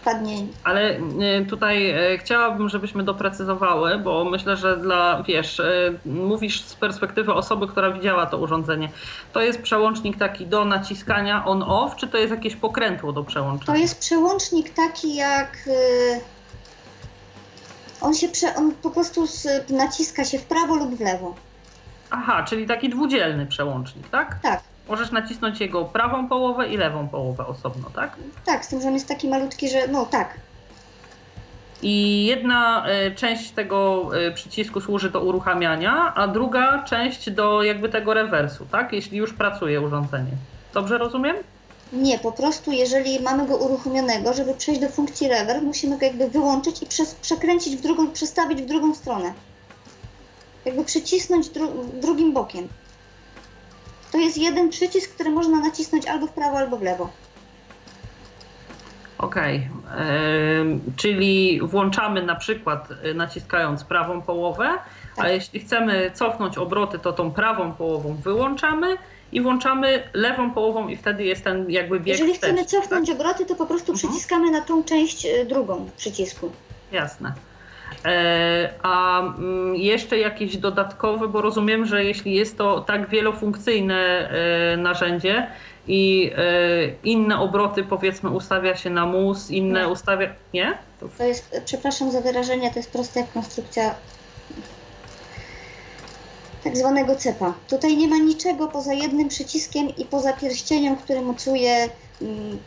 wpadnie. 0.00 0.36
Ale 0.64 0.98
y, 0.98 1.46
tutaj 1.48 1.90
y, 2.14 2.18
chciałabym, 2.18 2.68
żebyśmy 2.68 3.02
doprecyzowały, 3.02 3.98
bo 3.98 4.24
myślę, 4.24 4.56
że 4.56 4.76
dla, 4.76 5.22
wiesz, 5.22 5.58
y, 5.58 5.98
mówisz 6.04 6.64
z 6.64 6.74
perspektywy 6.74 7.34
osoby, 7.34 7.68
która 7.68 7.90
widziała 7.90 8.26
to 8.26 8.38
urządzenie. 8.38 8.88
To 9.32 9.40
jest 9.40 9.62
przełącznik 9.62 10.18
taki 10.18 10.46
do 10.46 10.64
naciskania 10.64 11.44
on-off, 11.44 11.96
czy 11.96 12.06
to 12.08 12.18
jest 12.18 12.30
jakieś 12.30 12.56
pokrętło 12.56 13.12
do 13.12 13.20
To 13.20 13.26
przełączania? 13.26 13.78
jest 13.78 13.98
przełącznik 13.98 14.74
taki 14.74 15.14
jak... 15.14 15.68
On 18.00 18.14
się 18.14 18.28
prze, 18.28 18.54
on 18.54 18.72
po 18.82 18.90
prostu 18.90 19.26
z, 19.26 19.70
naciska 19.70 20.24
się 20.24 20.38
w 20.38 20.44
prawo 20.44 20.74
lub 20.74 20.94
w 20.94 21.00
lewo. 21.00 21.34
Aha, 22.10 22.44
czyli 22.48 22.66
taki 22.66 22.88
dwudzielny 22.88 23.46
przełącznik, 23.46 24.08
tak? 24.08 24.38
Tak, 24.42 24.60
Możesz 24.88 25.10
nacisnąć 25.10 25.60
jego 25.60 25.84
prawą 25.84 26.28
połowę 26.28 26.68
i 26.68 26.76
lewą 26.76 27.08
połowę 27.08 27.46
osobno, 27.46 27.90
tak? 27.94 28.16
tak, 28.44 28.64
z 28.64 28.68
tym, 28.68 28.80
że 28.80 28.88
on 28.88 28.94
jest 28.94 29.08
taki 29.08 29.28
malutki, 29.28 29.68
że 29.68 29.88
no 29.88 30.06
tak, 30.06 30.34
I 31.82 32.24
jedna 32.26 32.86
y, 33.06 33.14
część 33.14 33.50
tego 33.50 34.10
y, 34.28 34.32
przycisku 34.32 34.80
służy 34.80 35.10
do 35.10 35.20
uruchamiania, 35.20 36.14
a 36.14 36.28
druga 36.28 36.82
część 36.82 37.30
do 37.30 37.62
jakby 37.62 37.88
tego 37.88 38.14
rewersu, 38.14 38.66
tak? 38.72 38.92
Jeśli 38.92 39.18
już 39.18 39.32
pracuje 39.32 39.80
urządzenie. 39.80 40.32
Dobrze 40.74 40.98
rozumiem? 40.98 41.36
Nie, 41.92 42.18
po 42.18 42.32
prostu 42.32 42.72
jeżeli 42.72 43.20
mamy 43.20 43.46
go 43.46 43.56
uruchomionego, 43.56 44.34
żeby 44.34 44.54
przejść 44.54 44.80
do 44.80 44.88
funkcji 44.88 45.28
rever, 45.28 45.62
musimy 45.62 45.98
go 45.98 46.06
jakby 46.06 46.28
wyłączyć 46.28 46.82
i 46.82 46.86
przez, 46.86 47.14
przekręcić 47.14 47.76
w 47.76 47.80
drugą, 47.80 48.10
przestawić 48.10 48.62
w 48.62 48.66
drugą 48.66 48.94
stronę. 48.94 49.32
Jakby 50.68 50.84
przycisnąć 50.84 51.48
dru, 51.48 51.68
drugim 51.94 52.32
bokiem. 52.32 52.68
To 54.12 54.18
jest 54.18 54.38
jeden 54.38 54.70
przycisk, 54.70 55.14
który 55.14 55.30
można 55.30 55.60
nacisnąć 55.60 56.06
albo 56.06 56.26
w 56.26 56.32
prawo, 56.32 56.58
albo 56.58 56.76
w 56.76 56.82
lewo. 56.82 57.10
Okej, 59.18 59.68
okay. 59.92 60.80
czyli 60.96 61.60
włączamy 61.62 62.22
na 62.22 62.34
przykład 62.34 62.88
y, 63.04 63.14
naciskając 63.14 63.84
prawą 63.84 64.22
połowę, 64.22 64.68
tak. 65.16 65.24
a 65.24 65.28
jeśli 65.28 65.60
chcemy 65.60 66.10
cofnąć 66.14 66.58
obroty, 66.58 66.98
to 66.98 67.12
tą 67.12 67.30
prawą 67.30 67.72
połową 67.72 68.14
wyłączamy 68.14 68.96
i 69.32 69.40
włączamy 69.40 70.02
lewą 70.12 70.50
połową 70.50 70.88
i 70.88 70.96
wtedy 70.96 71.24
jest 71.24 71.44
ten 71.44 71.70
jakby 71.70 72.00
bieg 72.00 72.08
Jeżeli 72.08 72.34
chcemy 72.34 72.64
cofnąć 72.64 73.08
tak? 73.08 73.16
obroty, 73.16 73.46
to 73.46 73.54
po 73.54 73.66
prostu 73.66 73.92
mhm. 73.92 73.98
przyciskamy 73.98 74.50
na 74.50 74.60
tą 74.60 74.84
część 74.84 75.26
y, 75.26 75.44
drugą 75.44 75.90
przycisku. 75.96 76.50
Jasne. 76.92 77.32
E, 78.04 78.74
a 78.82 79.20
mm, 79.20 79.76
jeszcze 79.76 80.18
jakieś 80.18 80.56
dodatkowe, 80.56 81.28
bo 81.28 81.42
rozumiem, 81.42 81.86
że 81.86 82.04
jeśli 82.04 82.34
jest 82.34 82.58
to 82.58 82.80
tak 82.80 83.08
wielofunkcyjne 83.08 84.30
e, 84.30 84.76
narzędzie 84.76 85.46
i 85.88 86.30
e, 86.36 86.42
inne 87.04 87.38
obroty 87.38 87.84
powiedzmy 87.84 88.30
ustawia 88.30 88.76
się 88.76 88.90
na 88.90 89.06
mus, 89.06 89.50
inne 89.50 89.80
nie. 89.80 89.88
ustawia... 89.88 90.28
Nie? 90.54 90.78
To... 91.00 91.08
to 91.18 91.24
jest, 91.24 91.60
przepraszam 91.64 92.10
za 92.10 92.20
wyrażenie, 92.20 92.70
to 92.70 92.78
jest 92.78 92.92
prosta 92.92 93.20
konstrukcja 93.34 93.94
tak 96.64 96.76
zwanego 96.76 97.16
cepa. 97.16 97.54
Tutaj 97.68 97.96
nie 97.96 98.08
ma 98.08 98.18
niczego 98.18 98.68
poza 98.68 98.92
jednym 98.94 99.28
przyciskiem 99.28 99.88
i 99.96 100.04
poza 100.04 100.32
pierścieniem, 100.32 100.96
który 100.96 101.20
mocuje 101.20 101.88
mm, 102.22 102.58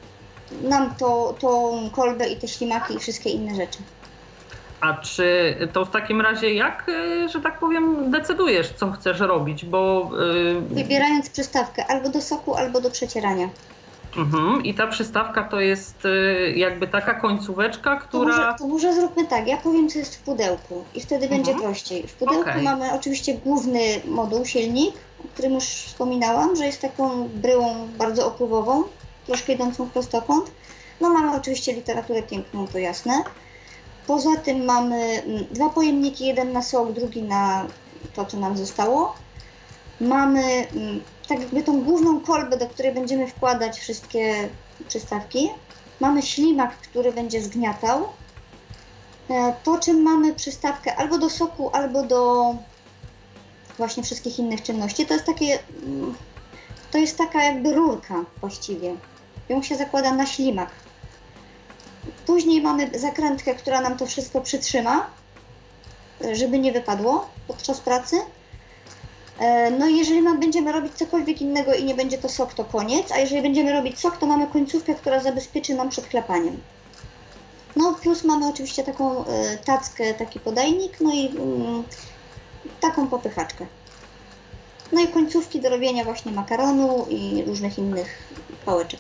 nam 0.64 0.96
to, 0.96 1.36
tą 1.40 1.80
kolbę 1.90 2.30
i 2.30 2.36
te 2.36 2.48
ślimaki 2.48 2.94
i 2.94 3.00
wszystkie 3.00 3.30
inne 3.30 3.56
rzeczy. 3.56 3.80
A 4.82 4.94
czy 4.94 5.56
to 5.74 5.86
w 5.86 5.92
takim 5.92 6.22
razie 6.22 6.54
jak, 6.54 6.90
y, 6.90 7.30
że 7.30 7.42
tak 7.42 7.60
powiem, 7.60 8.12
decydujesz, 8.12 8.74
co 8.74 8.92
chcesz 8.92 9.20
robić? 9.20 9.66
Bo. 9.66 10.12
Yy... 10.44 10.62
Wybierając 10.62 11.30
przystawkę 11.30 11.86
albo 11.88 12.10
do 12.10 12.22
soku, 12.22 12.56
albo 12.56 12.82
do 12.82 12.92
przecierania. 12.92 13.50
Mhm. 14.18 14.64
I 14.64 14.74
ta 14.74 14.88
przystawka 14.88 15.44
to 15.44 15.60
jest 15.60 16.06
y, 16.06 16.54
jakby 16.56 16.88
taka 16.88 17.14
końcóweczka, 17.14 17.96
która. 17.96 18.36
To 18.36 18.42
może, 18.42 18.56
to 18.60 18.68
może 18.68 18.94
zróbmy 18.94 19.28
tak. 19.28 19.48
Ja 19.48 19.58
powiem, 19.58 19.90
co 19.90 20.00
jest 20.00 20.16
w 20.16 20.22
pudełku 20.22 20.84
i 20.96 21.02
wtedy 21.02 21.26
mhm. 21.26 21.44
będzie 21.44 21.62
prościej. 21.62 22.08
W 22.08 22.14
pudełku 22.14 22.42
okay. 22.42 22.62
mamy 22.62 22.94
oczywiście 22.94 23.34
główny 23.34 23.80
moduł, 24.06 24.46
silnik, 24.46 24.96
o 25.26 25.28
którym 25.28 25.54
już 25.54 25.64
wspominałam, 25.64 26.56
że 26.56 26.66
jest 26.66 26.82
taką 26.82 27.30
bryłą 27.34 27.88
bardzo 27.98 28.28
opływową, 28.28 28.84
troszkę 29.26 29.54
idącą 29.54 29.86
w 29.86 29.92
prostokąt. 29.92 30.52
No 31.02 31.10
mamy 31.10 31.38
oczywiście 31.38 31.74
literaturę 31.74 32.24
piękną, 32.24 32.68
to 32.68 32.78
jasne. 32.78 33.14
Poza 34.08 34.36
tym 34.36 34.66
mamy 34.66 35.24
mm, 35.26 35.46
dwa 35.52 35.70
pojemniki, 35.70 36.26
jeden 36.26 36.52
na 36.52 36.62
sok, 36.62 36.92
drugi 36.92 37.24
na 37.24 37.66
to, 38.14 38.26
co 38.26 38.38
nam 38.38 38.58
zostało. 38.58 39.16
Mamy 40.02 40.42
mm, 40.44 41.02
tak 41.28 41.40
jakby 41.40 41.64
tą 41.64 41.84
główną 41.84 42.20
kolbę, 42.20 42.58
do 42.58 42.68
której 42.68 42.94
będziemy 42.94 43.28
wkładać 43.28 43.80
wszystkie 43.80 44.50
przystawki. 44.88 45.50
Mamy 46.00 46.22
ślimak, 46.22 46.78
który 46.78 47.12
będzie 47.12 47.42
zgniatał. 47.42 48.08
E, 49.30 49.54
po 49.64 49.78
czym 49.78 50.02
mamy 50.02 50.34
przystawkę 50.34 50.96
albo 50.96 51.18
do 51.18 51.30
soku, 51.30 51.70
albo 51.74 52.04
do 52.04 52.56
właśnie 53.78 54.04
wszystkich 54.04 54.40
innych 54.40 54.64
czynności. 54.64 55.06
To 55.06 55.14
jest 55.14 55.26
takie, 55.26 55.60
mm, 55.84 56.16
to 56.92 56.98
jest 56.98 57.18
taka 57.18 57.44
jakby 57.44 57.74
rurka 57.74 58.16
właściwie. 58.42 58.96
Ją 59.50 59.64
się 59.64 59.76
zakłada 59.76 60.12
na 60.12 60.26
ślimak. 60.26 60.70
Później 62.26 62.62
mamy 62.62 63.00
zakrętkę, 63.00 63.56
która 63.56 63.82
nam 63.82 63.98
to 63.98 64.06
wszystko 64.06 64.42
przytrzyma, 64.42 65.10
żeby 66.34 66.60
nie 66.60 66.72
wypadło 66.72 67.30
podczas 67.48 67.80
pracy. 67.80 68.16
E, 69.40 69.72
no 69.72 69.88
i 69.88 69.98
jeżeli 69.98 70.22
my 70.22 70.38
będziemy 70.38 70.72
robić 70.72 70.94
cokolwiek 70.94 71.42
innego 71.42 71.74
i 71.74 71.84
nie 71.84 71.96
będzie 71.96 72.18
to 72.18 72.30
sok, 72.30 72.54
to 72.54 72.66
koniec, 72.66 73.12
a 73.12 73.18
jeżeli 73.18 73.42
będziemy 73.42 73.74
robić 73.74 74.00
sok, 74.00 74.18
to 74.18 74.26
mamy 74.26 74.48
końcówkę, 74.48 74.96
która 74.96 75.20
zabezpieczy 75.20 75.76
nam 75.76 75.90
przed 75.90 76.08
klepaniem. 76.08 76.62
No 77.76 77.94
plus 78.02 78.24
mamy 78.24 78.48
oczywiście 78.48 78.84
taką 78.84 79.26
e, 79.26 79.58
tackę, 79.58 80.14
taki 80.14 80.40
podajnik, 80.40 81.02
no 81.02 81.14
i 81.14 81.28
mm, 81.28 81.84
taką 82.80 83.08
popychaczkę. 83.08 83.66
No 84.92 85.02
i 85.02 85.08
końcówki 85.08 85.62
do 85.62 85.70
robienia 85.70 86.04
właśnie 86.04 86.32
makaronu 86.32 87.06
i 87.10 87.44
różnych 87.48 87.78
innych 87.78 88.34
pałeczek. 88.66 89.00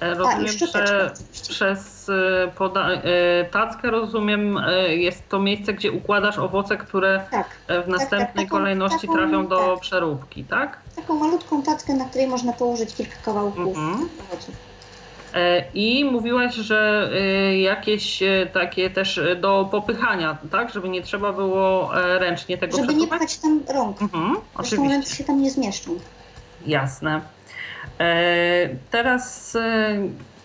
E, 0.00 0.14
rozumiem, 0.14 0.52
że 0.74 1.12
przez 1.48 2.08
e, 2.08 2.12
poda- 2.58 2.90
e, 2.90 3.44
tackę 3.44 3.90
rozumiem 3.90 4.60
jest 4.88 5.28
to 5.28 5.38
miejsce, 5.38 5.74
gdzie 5.74 5.92
układasz 5.92 6.38
owoce, 6.38 6.76
które 6.76 7.24
tak, 7.30 7.48
w 7.48 7.66
tak, 7.66 7.86
następnej 7.86 8.26
tak, 8.26 8.36
taką, 8.36 8.48
kolejności 8.48 9.06
taką, 9.06 9.18
trafią 9.18 9.46
do 9.46 9.58
tak. 9.58 9.80
przeróbki, 9.80 10.44
tak? 10.44 10.78
Taką 10.96 11.14
malutką 11.14 11.62
tackę, 11.62 11.94
na 11.94 12.04
której 12.04 12.26
można 12.28 12.52
położyć 12.52 12.94
kilka 12.94 13.16
kawałków 13.24 13.66
mhm. 13.66 14.08
owoców. 14.30 14.54
I 15.74 16.04
mówiłaś, 16.04 16.54
że 16.54 17.10
jakieś 17.62 18.22
takie 18.52 18.90
też 18.90 19.20
do 19.40 19.68
popychania, 19.70 20.38
tak? 20.50 20.70
Żeby 20.70 20.88
nie 20.88 21.02
trzeba 21.02 21.32
było 21.32 21.90
ręcznie 21.94 22.58
tego 22.58 22.76
Żeby 22.76 22.88
przesuwać? 22.88 23.10
nie 23.10 23.18
pchać 23.18 23.38
tam 23.38 23.62
rąk. 23.74 24.02
Mhm, 24.02 24.36
oczywiście. 24.54 24.88
ręce 24.88 25.16
się 25.16 25.24
tam 25.24 25.42
nie 25.42 25.50
zmieszczą. 25.50 25.98
Jasne. 26.66 27.20
E, 28.00 28.68
teraz 28.90 29.56
e, 29.56 29.96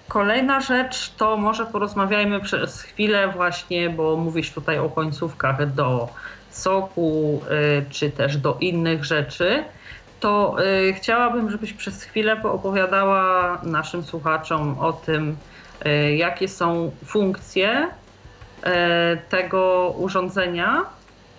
kolejna 0.08 0.62
rzecz 0.62 1.14
to 1.18 1.38
może 1.38 1.66
porozmawiajmy 1.66 2.40
przez 2.40 2.82
chwilę 2.82 3.28
właśnie, 3.28 3.90
bo 3.90 4.16
mówisz 4.18 4.52
tutaj 4.52 4.80
o 4.80 4.90
końcówkach 4.90 5.74
do 5.74 6.10
soku 6.50 7.42
e, 7.50 7.82
czy 7.90 8.12
też 8.12 8.38
do 8.38 8.58
innych 8.62 9.06
rzeczy. 9.06 9.64
To 10.20 10.56
chciałabym, 10.96 11.52
żebyś 11.52 11.74
przez 11.74 12.04
chwilę 12.04 12.38
poopowiadała 12.38 13.58
naszym 13.64 14.04
słuchaczom 14.04 14.80
o 14.80 14.94
tym, 14.94 15.38
jakie 16.18 16.48
są 16.48 16.92
funkcje 17.06 17.88
tego 19.30 19.94
urządzenia, 19.98 20.86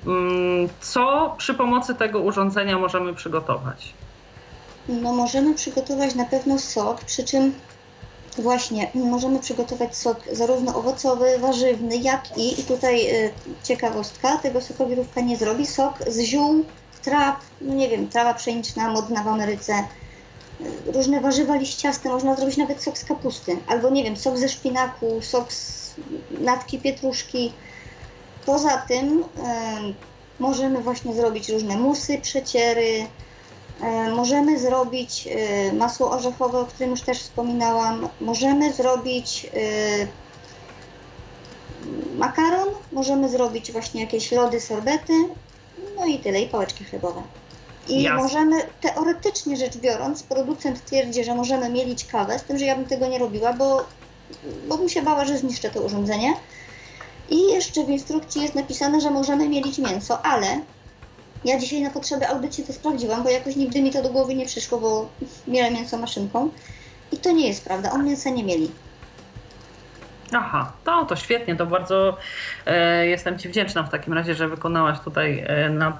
mm, 0.06 0.68
co 0.80 1.34
przy 1.38 1.54
pomocy 1.54 1.94
tego 1.94 2.20
urządzenia 2.20 2.78
możemy 2.78 3.14
przygotować. 3.14 3.94
No 4.88 5.12
możemy 5.12 5.54
przygotować 5.54 6.14
na 6.14 6.24
pewno 6.24 6.58
sok, 6.58 7.04
przy 7.04 7.24
czym 7.24 7.54
właśnie 8.38 8.90
możemy 8.94 9.38
przygotować 9.38 9.96
sok 9.96 10.18
zarówno 10.32 10.74
owocowy, 10.74 11.38
warzywny, 11.38 11.96
jak 11.96 12.38
i, 12.38 12.60
i 12.60 12.64
tutaj 12.64 13.24
y, 13.24 13.32
ciekawostka, 13.62 14.38
tego 14.38 14.60
sokowirówka 14.60 15.20
nie 15.20 15.36
zrobi, 15.36 15.66
sok 15.66 15.94
z 16.06 16.20
ziół, 16.20 16.64
traw, 17.02 17.36
no 17.60 17.74
nie 17.74 17.88
wiem, 17.88 18.08
trawa 18.08 18.34
pszeniczna 18.34 18.90
modna 18.92 19.22
w 19.22 19.28
Ameryce, 19.28 19.84
y, 20.60 20.92
różne 20.92 21.20
warzywa 21.20 21.56
liściaste, 21.56 22.08
można 22.08 22.36
zrobić 22.36 22.56
nawet 22.56 22.82
sok 22.82 22.98
z 22.98 23.04
kapusty, 23.04 23.56
albo 23.66 23.90
nie 23.90 24.04
wiem, 24.04 24.16
sok 24.16 24.38
ze 24.38 24.48
szpinaku, 24.48 25.22
sok 25.22 25.52
z 25.52 25.94
natki 26.40 26.78
pietruszki. 26.78 27.52
Poza 28.46 28.78
tym 28.78 29.20
y, 29.20 29.24
możemy 30.38 30.82
właśnie 30.82 31.14
zrobić 31.14 31.48
różne 31.48 31.76
musy, 31.76 32.18
przeciery, 32.18 33.06
możemy 34.16 34.58
zrobić 34.58 35.28
e, 35.30 35.72
masło 35.72 36.10
orzechowe, 36.10 36.58
o 36.58 36.64
którym 36.64 36.90
już 36.90 37.00
też 37.00 37.18
wspominałam. 37.18 38.08
Możemy 38.20 38.72
zrobić 38.72 39.46
e, 39.54 40.06
makaron, 42.16 42.68
możemy 42.92 43.28
zrobić 43.28 43.72
właśnie 43.72 44.00
jakieś 44.00 44.32
lody, 44.32 44.60
sorbety, 44.60 45.12
no 45.96 46.06
i 46.06 46.18
tyle, 46.18 46.40
i 46.40 46.48
pałeczki 46.48 46.84
chlebowe. 46.84 47.22
I 47.88 48.02
Jasne. 48.02 48.22
możemy, 48.22 48.62
teoretycznie 48.80 49.56
rzecz 49.56 49.76
biorąc, 49.76 50.22
producent 50.22 50.84
twierdzi, 50.84 51.24
że 51.24 51.34
możemy 51.34 51.68
mielić 51.68 52.04
kawę, 52.04 52.38
z 52.38 52.42
tym, 52.42 52.58
że 52.58 52.64
ja 52.64 52.76
bym 52.76 52.84
tego 52.84 53.08
nie 53.08 53.18
robiła, 53.18 53.52
bo, 53.52 53.84
bo 54.68 54.78
bym 54.78 54.88
się 54.88 55.02
bała, 55.02 55.24
że 55.24 55.38
zniszczę 55.38 55.70
to 55.70 55.80
urządzenie. 55.80 56.34
I 57.30 57.42
jeszcze 57.48 57.84
w 57.84 57.88
instrukcji 57.88 58.42
jest 58.42 58.54
napisane, 58.54 59.00
że 59.00 59.10
możemy 59.10 59.48
mielić 59.48 59.78
mięso, 59.78 60.22
ale 60.26 60.60
ja 61.44 61.58
dzisiaj 61.58 61.82
na 61.82 61.90
potrzeby 61.90 62.28
audycji 62.28 62.64
to 62.64 62.72
sprawdziłam, 62.72 63.22
bo 63.22 63.30
jakoś 63.30 63.56
nigdy 63.56 63.82
mi 63.82 63.90
to 63.90 64.02
do 64.02 64.10
głowy 64.10 64.34
nie 64.34 64.46
przyszło, 64.46 64.80
bo 64.80 65.08
mielę 65.46 65.70
mięso 65.70 65.98
maszynką. 65.98 66.50
I 67.12 67.16
to 67.16 67.32
nie 67.32 67.48
jest 67.48 67.64
prawda, 67.64 67.92
on 67.92 68.04
mięsa 68.04 68.30
nie 68.30 68.44
mieli. 68.44 68.70
Aha, 70.32 70.72
to, 70.84 71.04
to 71.04 71.16
świetnie, 71.16 71.56
to 71.56 71.66
bardzo 71.66 72.16
e, 72.66 73.06
jestem 73.06 73.38
Ci 73.38 73.48
wdzięczna 73.48 73.82
w 73.82 73.90
takim 73.90 74.12
razie, 74.12 74.34
że 74.34 74.48
wykonałaś 74.48 75.00
tutaj 75.00 75.44
e, 75.46 75.70
na 75.70 75.98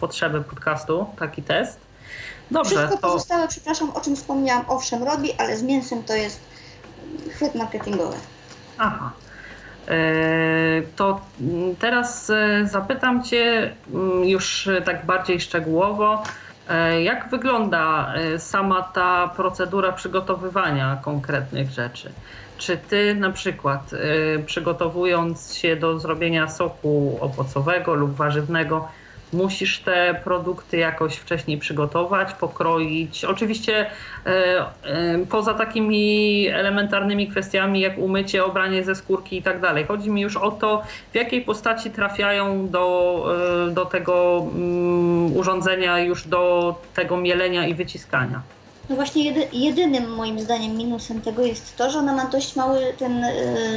potrzeby 0.00 0.40
podcastu 0.40 1.06
taki 1.18 1.42
test. 1.42 1.80
Dobrze. 2.50 2.76
Wszystko 2.76 2.96
to... 2.96 3.02
pozostałe, 3.02 3.48
przepraszam, 3.48 3.90
o 3.90 4.00
czym 4.00 4.16
wspomniałam, 4.16 4.64
owszem 4.68 5.02
robi, 5.02 5.32
ale 5.38 5.56
z 5.56 5.62
mięsem 5.62 6.02
to 6.02 6.14
jest 6.14 6.40
chwyt 7.30 7.54
marketingowy. 7.54 8.16
Aha. 8.78 9.12
E, 9.88 9.92
to 10.96 11.20
teraz 11.78 12.30
e, 12.30 12.66
zapytam 12.66 13.24
Cię 13.24 13.72
mm, 13.94 14.24
już 14.24 14.68
tak 14.84 15.06
bardziej 15.06 15.40
szczegółowo, 15.40 16.22
e, 16.68 17.02
jak 17.02 17.28
wygląda 17.28 18.14
sama 18.38 18.82
ta 18.82 19.28
procedura 19.36 19.92
przygotowywania 19.92 20.98
konkretnych 21.02 21.70
rzeczy? 21.70 22.12
Czy 22.58 22.76
Ty 22.76 23.14
na 23.14 23.30
przykład 23.30 23.90
przygotowując 24.46 25.54
się 25.54 25.76
do 25.76 25.98
zrobienia 25.98 26.48
soku 26.48 27.18
owocowego 27.20 27.94
lub 27.94 28.14
warzywnego, 28.14 28.88
musisz 29.32 29.80
te 29.80 30.20
produkty 30.24 30.76
jakoś 30.76 31.16
wcześniej 31.16 31.58
przygotować, 31.58 32.34
pokroić. 32.34 33.24
Oczywiście 33.24 33.86
e, 34.26 34.30
e, 34.84 35.18
poza 35.30 35.54
takimi 35.54 36.46
elementarnymi 36.48 37.28
kwestiami 37.28 37.80
jak 37.80 37.98
umycie, 37.98 38.44
obranie 38.44 38.84
ze 38.84 38.94
skórki 38.94 39.36
i 39.36 39.42
tak 39.42 39.60
dalej. 39.60 39.84
Chodzi 39.84 40.10
mi 40.10 40.20
już 40.20 40.36
o 40.36 40.50
to, 40.50 40.82
w 41.12 41.14
jakiej 41.14 41.42
postaci 41.42 41.90
trafiają 41.90 42.68
do, 42.68 43.24
e, 43.68 43.70
do 43.70 43.84
tego 43.84 44.46
mm, 44.54 45.36
urządzenia, 45.36 45.98
już 45.98 46.26
do 46.26 46.74
tego 46.94 47.16
mielenia 47.16 47.66
i 47.66 47.74
wyciskania. 47.74 48.42
No 48.90 48.96
właśnie 48.96 49.24
jedy, 49.24 49.48
jedynym 49.52 50.14
moim 50.14 50.40
zdaniem 50.40 50.76
minusem 50.76 51.20
tego 51.20 51.42
jest 51.42 51.76
to, 51.76 51.90
że 51.90 51.98
ona 51.98 52.16
ma 52.16 52.26
dość 52.26 52.56
mały 52.56 52.80
ten 52.98 53.24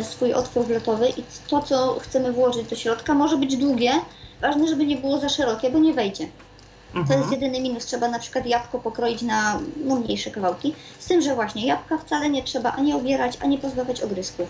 swój 0.03 0.34
otwór 0.34 0.65
wlotowy 0.65 1.10
i 1.10 1.24
to, 1.48 1.62
co 1.62 1.98
chcemy 2.00 2.31
włożyć 2.34 2.67
do 2.67 2.75
środka 2.75 3.13
może 3.13 3.38
być 3.38 3.58
długie, 3.58 3.91
ważne, 4.41 4.67
żeby 4.67 4.86
nie 4.86 4.98
było 4.98 5.19
za 5.19 5.29
szerokie, 5.29 5.69
bo 5.69 5.79
nie 5.79 5.93
wejdzie. 5.93 6.27
Mhm. 6.95 7.07
To 7.07 7.13
jest 7.13 7.31
jedyny 7.31 7.62
minus. 7.62 7.86
Trzeba 7.86 8.07
na 8.07 8.19
przykład 8.19 8.45
jabłko 8.45 8.79
pokroić 8.79 9.21
na 9.21 9.60
no, 9.86 9.95
mniejsze 9.95 10.31
kawałki. 10.31 10.75
Z 11.00 11.05
tym, 11.05 11.21
że 11.21 11.36
właśnie 11.36 11.67
jabłka 11.67 11.98
wcale 11.98 12.29
nie 12.29 12.43
trzeba 12.43 12.71
ani 12.71 12.93
obierać, 12.93 13.38
ani 13.41 13.57
pozbawiać 13.57 14.01
ogrysków. 14.01 14.48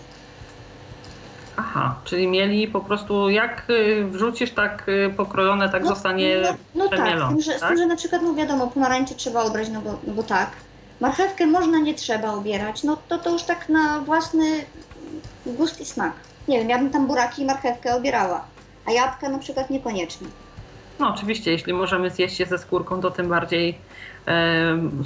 Aha, 1.56 1.94
czyli 2.04 2.28
mieli 2.28 2.68
po 2.68 2.80
prostu 2.80 3.30
jak 3.30 3.70
y, 3.70 4.04
wrzucisz, 4.04 4.50
tak 4.50 4.88
y, 4.88 5.14
pokrojone, 5.16 5.68
tak 5.68 5.86
zostanie 5.86 6.36
no, 6.42 6.84
no 6.84 6.88
tak, 6.88 7.18
z 7.18 7.28
tym, 7.28 7.40
że, 7.40 7.56
z 7.56 7.60
tak? 7.60 7.68
tym, 7.68 7.78
że 7.78 7.86
na 7.86 7.96
przykład, 7.96 8.22
no 8.22 8.34
wiadomo, 8.34 8.66
pomarańcze 8.66 9.14
trzeba 9.14 9.42
obrać, 9.42 9.68
no 9.68 9.80
bo, 9.80 9.90
no 10.06 10.14
bo 10.14 10.22
tak. 10.22 10.50
Marchewkę 11.00 11.46
można, 11.46 11.78
nie 11.78 11.94
trzeba 11.94 12.32
obierać, 12.32 12.82
no 12.82 12.98
to 13.08 13.18
to 13.18 13.30
już 13.30 13.42
tak 13.42 13.68
na 13.68 14.00
własny 14.00 14.64
gust 15.46 15.80
i 15.80 15.84
smak. 15.84 16.12
Nie 16.48 16.58
wiem, 16.58 16.68
ja 16.68 16.78
bym 16.78 16.90
tam 16.90 17.06
buraki 17.06 17.42
i 17.42 17.44
marchewkę 17.44 17.96
obierała, 17.96 18.44
a 18.86 18.92
jabłka 18.92 19.28
na 19.28 19.38
przykład 19.38 19.70
niekoniecznie. 19.70 20.28
No 21.00 21.14
oczywiście, 21.14 21.52
jeśli 21.52 21.72
możemy 21.72 22.10
zjeść 22.10 22.40
je 22.40 22.46
ze 22.46 22.58
skórką, 22.58 23.00
to 23.00 23.10
tym 23.10 23.28
bardziej 23.28 23.78
em, 24.26 25.04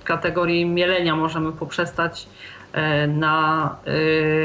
w 0.00 0.04
kategorii 0.04 0.66
mielenia 0.66 1.16
możemy 1.16 1.52
poprzestać 1.52 2.26
e, 2.72 3.06
na 3.06 3.76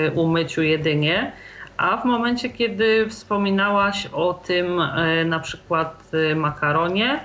e, 0.07 0.11
umyciu 0.11 0.61
jedynie. 0.61 1.31
A 1.77 1.97
w 1.97 2.05
momencie, 2.05 2.49
kiedy 2.49 3.09
wspominałaś 3.09 4.07
o 4.13 4.33
tym 4.33 4.81
e, 4.81 5.25
na 5.25 5.39
przykład 5.39 6.03
e, 6.31 6.35
makaronie, 6.35 7.19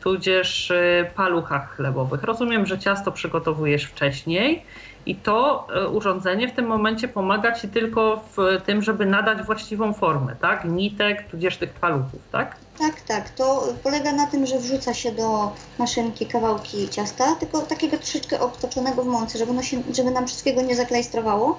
tudzież 0.00 0.70
e, 0.70 1.10
paluchach 1.16 1.76
chlebowych, 1.76 2.22
rozumiem, 2.22 2.66
że 2.66 2.78
ciasto 2.78 3.12
przygotowujesz 3.12 3.84
wcześniej 3.84 4.62
i 5.06 5.16
to 5.16 5.66
e, 5.74 5.88
urządzenie 5.88 6.48
w 6.48 6.52
tym 6.52 6.66
momencie 6.66 7.08
pomaga 7.08 7.52
Ci 7.52 7.68
tylko 7.68 8.24
w 8.36 8.62
tym, 8.66 8.82
żeby 8.82 9.06
nadać 9.06 9.42
właściwą 9.42 9.92
formę, 9.92 10.36
tak? 10.40 10.64
Nitek, 10.64 11.30
tudzież 11.30 11.56
tych 11.56 11.72
paluchów, 11.72 12.20
tak? 12.32 12.56
Tak, 12.78 13.00
tak. 13.00 13.30
To 13.30 13.68
polega 13.82 14.12
na 14.12 14.26
tym, 14.26 14.46
że 14.46 14.58
wrzuca 14.58 14.94
się 14.94 15.12
do 15.12 15.52
maszynki 15.78 16.26
kawałki 16.26 16.88
ciasta, 16.88 17.34
tylko 17.34 17.60
takiego 17.60 17.96
troszeczkę 17.96 18.40
obtoczonego 18.40 19.02
w 19.02 19.06
mące, 19.06 19.38
żeby, 19.38 19.50
ono 19.50 19.62
się, 19.62 19.82
żeby 19.94 20.10
nam 20.10 20.26
wszystkiego 20.26 20.62
nie 20.62 20.76
zaklejstrowało. 20.76 21.58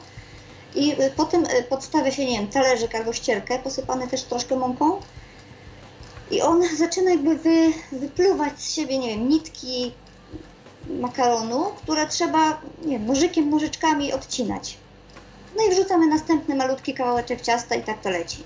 I 0.75 0.91
y, 0.91 1.11
potem 1.15 1.45
y, 1.45 1.63
podstawia 1.69 2.11
się, 2.11 2.25
nie 2.25 2.39
wiem, 2.39 2.47
talerzyk 2.47 2.95
albo 2.95 3.13
ścierkę, 3.13 3.59
posypany 3.59 4.07
też 4.07 4.23
troszkę 4.23 4.55
mąką. 4.55 4.99
I 6.31 6.41
on 6.41 6.63
zaczyna 6.77 7.11
jakby 7.11 7.35
wy, 7.35 7.73
wypluwać 7.91 8.61
z 8.61 8.73
siebie, 8.73 8.97
nie 8.97 9.09
wiem, 9.09 9.29
nitki 9.29 9.93
makaronu, 10.89 11.65
które 11.83 12.07
trzeba, 12.07 12.61
nie 12.85 12.99
wiem, 12.99 13.07
nożykiem, 13.07 13.49
nożyczkami 13.49 14.13
odcinać. 14.13 14.77
No 15.57 15.63
i 15.63 15.69
wrzucamy 15.69 16.07
następny 16.07 16.55
malutki 16.55 16.93
kawałeczek 16.93 17.41
ciasta 17.41 17.75
i 17.75 17.83
tak 17.83 18.01
to 18.01 18.09
leci. 18.09 18.43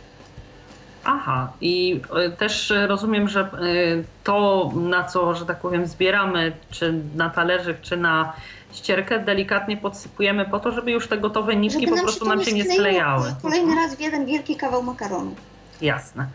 Aha, 1.04 1.52
i 1.62 2.02
y, 2.28 2.38
też 2.38 2.74
rozumiem, 2.88 3.30
że 3.30 3.42
y, 3.42 4.04
to, 4.24 4.72
na 4.76 5.04
co, 5.04 5.36
że 5.36 5.46
tak 5.46 5.60
powiem, 5.60 5.88
zbieramy, 5.88 6.52
czy 6.72 6.94
na 7.16 7.30
talerzyk, 7.30 7.82
czy 7.82 7.98
na 7.98 8.34
ścierkę, 8.74 9.20
delikatnie 9.20 9.78
podsypujemy 9.78 10.46
po 10.46 10.60
to, 10.60 10.72
żeby 10.72 10.92
już 10.92 11.08
te 11.08 11.18
gotowe 11.18 11.56
nitki 11.56 11.88
po 11.88 11.98
prostu 11.98 12.26
nam 12.26 12.44
się 12.44 12.54
nie 12.54 12.64
sklejały. 12.64 13.36
Kolejny 13.42 13.76
raz 13.76 13.96
w 13.96 14.00
jeden 14.00 14.26
wielki 14.26 14.56
kawał 14.56 14.84
makaronu. 14.84 15.36
Jasne. 15.82 16.28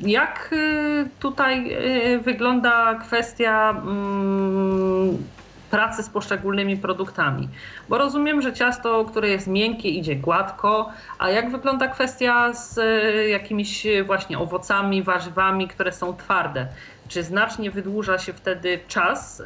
Jak 0.00 0.50
y, 0.52 1.08
tutaj 1.20 1.72
y, 2.14 2.18
wygląda 2.18 2.94
kwestia 2.94 3.70
mm, 3.70 5.24
pracy 5.70 6.02
z 6.02 6.08
poszczególnymi 6.08 6.76
produktami? 6.76 7.48
Bo 7.88 7.98
rozumiem, 7.98 8.42
że 8.42 8.52
ciasto, 8.52 9.04
które 9.04 9.28
jest 9.28 9.46
miękkie, 9.46 9.88
idzie 9.88 10.16
gładko, 10.16 10.90
a 11.18 11.30
jak 11.30 11.50
wygląda 11.50 11.88
kwestia 11.88 12.52
z 12.54 12.78
y, 12.78 13.28
jakimiś 13.28 13.86
właśnie 14.06 14.38
owocami, 14.38 15.02
warzywami, 15.02 15.68
które 15.68 15.92
są 15.92 16.16
twarde? 16.16 16.66
Czy 17.08 17.22
znacznie 17.22 17.70
wydłuża 17.70 18.18
się 18.18 18.32
wtedy 18.32 18.78
czas 18.88 19.42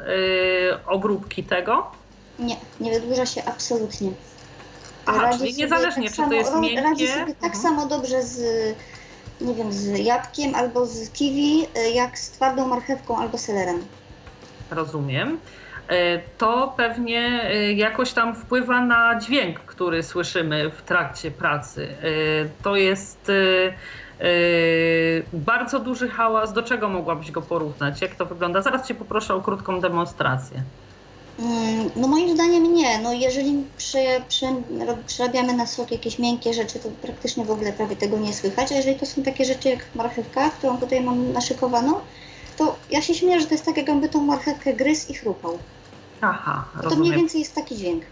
obróbki 0.87 1.43
tego? 1.43 1.91
Nie, 2.39 2.55
nie 2.79 2.91
wydłuża 2.99 3.25
się 3.25 3.45
absolutnie. 3.45 4.11
Aha, 5.05 5.21
Radzi 5.21 5.39
czyli 5.39 5.53
niezależnie, 5.53 6.07
tak 6.07 6.15
czy 6.15 6.21
to 6.29 6.33
jest 6.33 6.55
miękkie. 6.55 6.81
Radzi 6.81 7.07
sobie 7.07 7.25
tak 7.35 7.53
Mhm. 7.55 7.63
samo 7.63 7.85
dobrze 7.85 8.21
z, 8.23 8.41
nie 9.41 9.53
wiem, 9.53 9.73
z 9.73 9.99
jabłkiem 9.99 10.55
albo 10.55 10.85
z 10.85 11.09
kiwi, 11.09 11.67
y, 11.77 11.91
jak 11.91 12.19
z 12.19 12.31
twardą 12.31 12.67
marchewką 12.67 13.17
albo 13.17 13.37
selerem. 13.37 13.85
Rozumiem. 14.71 15.39
E, 15.87 16.19
To 16.37 16.73
pewnie 16.77 17.43
e, 17.43 17.73
jakoś 17.73 18.13
tam 18.13 18.35
wpływa 18.35 18.85
na 18.85 19.19
dźwięk, 19.19 19.59
który 19.59 20.03
słyszymy 20.03 20.69
w 20.71 20.81
trakcie 20.81 21.31
pracy. 21.31 21.87
E, 22.03 22.63
To 22.63 22.75
jest 22.75 23.29
e, 23.29 23.33
e, 24.19 24.31
bardzo 25.33 25.79
duży 25.79 26.09
hałas. 26.09 26.53
Do 26.53 26.63
czego 26.63 26.89
mogłabyś 26.89 27.31
go 27.31 27.41
porównać? 27.41 28.01
Jak 28.01 28.15
to 28.15 28.25
wygląda? 28.25 28.61
Zaraz 28.61 28.87
Cię 28.87 28.95
poproszę 28.95 29.33
o 29.35 29.41
krótką 29.41 29.81
demonstrację. 29.81 30.63
No 31.95 32.07
moim 32.07 32.33
zdaniem 32.35 32.73
nie. 32.73 32.99
No 32.99 33.13
jeżeli 33.13 33.63
ro- 34.87 34.97
przerabiamy 35.07 35.53
na 35.53 35.65
sok 35.65 35.91
jakieś 35.91 36.19
miękkie 36.19 36.53
rzeczy, 36.53 36.79
to 36.79 36.89
praktycznie 37.01 37.45
w 37.45 37.51
ogóle 37.51 37.73
prawie 37.73 37.95
tego 37.95 38.17
nie 38.17 38.33
słychać. 38.33 38.71
A 38.71 38.75
jeżeli 38.75 38.99
to 38.99 39.05
są 39.05 39.23
takie 39.23 39.45
rzeczy 39.45 39.69
jak 39.69 39.79
marchewka, 39.95 40.49
którą 40.49 40.77
tutaj 40.77 41.01
mam 41.01 41.31
naszykowaną, 41.33 41.93
to 42.57 42.75
ja 42.91 43.01
się 43.01 43.13
śmieję, 43.13 43.39
że 43.41 43.47
to 43.47 43.53
jest 43.53 43.65
tak, 43.65 43.77
jakby 43.77 44.09
tą 44.09 44.21
marchewkę 44.21 44.73
gryzł 44.73 45.11
i 45.11 45.15
chrupał. 45.15 45.57
Aha, 46.21 46.65
To 46.73 46.77
mniej 46.79 46.89
rozumiem. 46.89 47.19
więcej 47.19 47.39
jest 47.39 47.55
taki 47.55 47.75
dźwięk. 47.75 48.03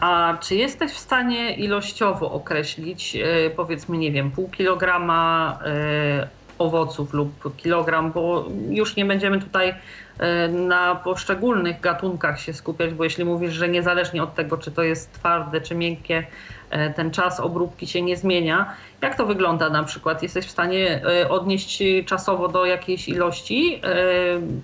A 0.00 0.38
czy 0.40 0.54
jesteś 0.54 0.92
w 0.92 0.98
stanie 0.98 1.54
ilościowo 1.56 2.32
określić, 2.32 3.16
e, 3.16 3.50
powiedzmy, 3.50 3.98
nie 3.98 4.12
wiem, 4.12 4.30
pół 4.30 4.48
kilograma 4.48 5.58
e, 5.66 6.28
owoców 6.58 7.12
lub 7.12 7.56
kilogram, 7.56 8.12
bo 8.12 8.44
już 8.68 8.96
nie 8.96 9.04
będziemy 9.04 9.40
tutaj 9.40 9.74
e, 10.18 10.48
na 10.48 10.94
poszczególnych 10.94 11.80
gatunkach 11.80 12.40
się 12.40 12.52
skupiać, 12.52 12.94
bo 12.94 13.04
jeśli 13.04 13.24
mówisz, 13.24 13.52
że 13.52 13.68
niezależnie 13.68 14.22
od 14.22 14.34
tego, 14.34 14.58
czy 14.58 14.70
to 14.70 14.82
jest 14.82 15.12
twarde, 15.12 15.60
czy 15.60 15.74
miękkie, 15.74 16.26
e, 16.70 16.90
ten 16.90 17.10
czas 17.10 17.40
obróbki 17.40 17.86
się 17.86 18.02
nie 18.02 18.16
zmienia. 18.16 18.74
Jak 19.00 19.16
to 19.16 19.26
wygląda 19.26 19.70
na 19.70 19.84
przykład? 19.84 20.22
Jesteś 20.22 20.46
w 20.46 20.50
stanie 20.50 21.02
e, 21.06 21.28
odnieść 21.28 21.82
czasowo 22.06 22.48
do 22.48 22.66
jakiejś 22.66 23.08
ilości 23.08 23.80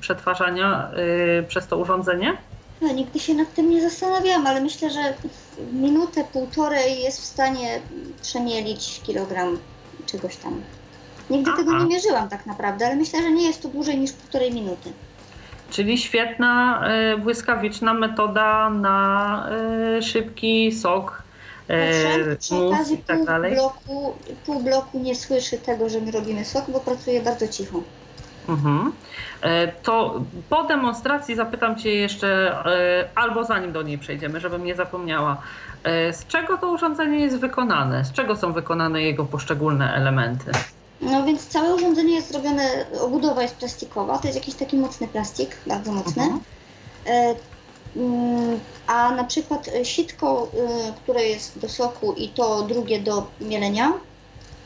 przetwarzania 0.00 0.90
przez 1.48 1.66
to 1.66 1.78
urządzenie? 1.78 2.36
No, 2.80 2.92
nigdy 2.92 3.18
się 3.18 3.34
nad 3.34 3.54
tym 3.54 3.70
nie 3.70 3.80
zastanawiałam, 3.90 4.46
ale 4.46 4.60
myślę, 4.60 4.90
że 4.90 5.14
minutę, 5.72 6.24
półtorej 6.32 7.02
jest 7.02 7.20
w 7.20 7.24
stanie 7.24 7.80
przemielić 8.22 9.00
kilogram 9.06 9.58
czegoś 10.06 10.36
tam. 10.36 10.62
Nigdy 11.30 11.50
tego 11.56 11.70
Aha. 11.74 11.80
nie 11.82 11.86
mierzyłam 11.88 12.28
tak 12.28 12.46
naprawdę, 12.46 12.86
ale 12.86 12.96
myślę, 12.96 13.22
że 13.22 13.30
nie 13.32 13.46
jest 13.46 13.62
to 13.62 13.68
dłużej 13.68 13.98
niż 13.98 14.12
półtorej 14.12 14.52
minuty. 14.52 14.92
Czyli 15.70 15.98
świetna, 15.98 16.82
e, 16.88 17.16
błyskawiczna 17.18 17.94
metoda 17.94 18.70
na 18.70 19.48
e, 19.98 20.02
szybki 20.02 20.72
sok, 20.72 21.22
e, 21.70 21.90
Owszem, 21.90 22.36
przy 22.36 22.54
mus 22.54 22.74
okazji 22.74 22.98
tak 22.98 23.16
pół 23.16 23.26
dalej. 23.26 23.54
bloku, 23.54 24.14
pół 24.46 24.62
bloku 24.62 24.98
nie 24.98 25.14
słyszy 25.14 25.58
tego, 25.58 25.88
że 25.88 26.00
my 26.00 26.10
robimy 26.10 26.44
sok, 26.44 26.64
bo 26.68 26.80
pracuje 26.80 27.20
bardzo 27.22 27.48
cicho. 27.48 27.80
Mhm. 28.48 28.92
E, 29.42 29.68
To 29.68 30.20
po 30.48 30.62
demonstracji 30.64 31.36
zapytam 31.36 31.76
Cię 31.76 31.94
jeszcze, 31.94 32.52
e, 32.66 33.08
albo 33.14 33.44
zanim 33.44 33.72
do 33.72 33.82
niej 33.82 33.98
przejdziemy, 33.98 34.40
żebym 34.40 34.64
nie 34.64 34.74
zapomniała, 34.74 35.36
e, 35.84 36.12
z 36.12 36.26
czego 36.26 36.58
to 36.58 36.68
urządzenie 36.70 37.18
jest 37.18 37.36
wykonane? 37.38 38.04
Z 38.04 38.12
czego 38.12 38.36
są 38.36 38.52
wykonane 38.52 39.02
jego 39.02 39.24
poszczególne 39.24 39.94
elementy? 39.94 40.50
No 41.00 41.24
więc 41.24 41.46
całe 41.46 41.74
urządzenie 41.74 42.14
jest 42.14 42.28
zrobione, 42.28 42.86
obudowa 43.00 43.42
jest 43.42 43.54
plastikowa, 43.54 44.18
to 44.18 44.28
jest 44.28 44.38
jakiś 44.38 44.54
taki 44.54 44.76
mocny 44.76 45.08
plastik, 45.08 45.56
bardzo 45.66 45.92
mocny. 45.92 46.22
Mhm. 46.22 46.40
E, 47.06 47.34
mm, 47.96 48.60
A 48.86 49.10
na 49.14 49.24
przykład 49.24 49.68
e, 49.68 49.84
sitko, 49.84 50.50
y, 50.90 50.92
które 51.02 51.24
jest 51.24 51.58
do 51.58 51.68
soku 51.68 52.12
i 52.12 52.28
to 52.28 52.62
drugie 52.62 53.00
do 53.00 53.26
mielenia 53.40 53.92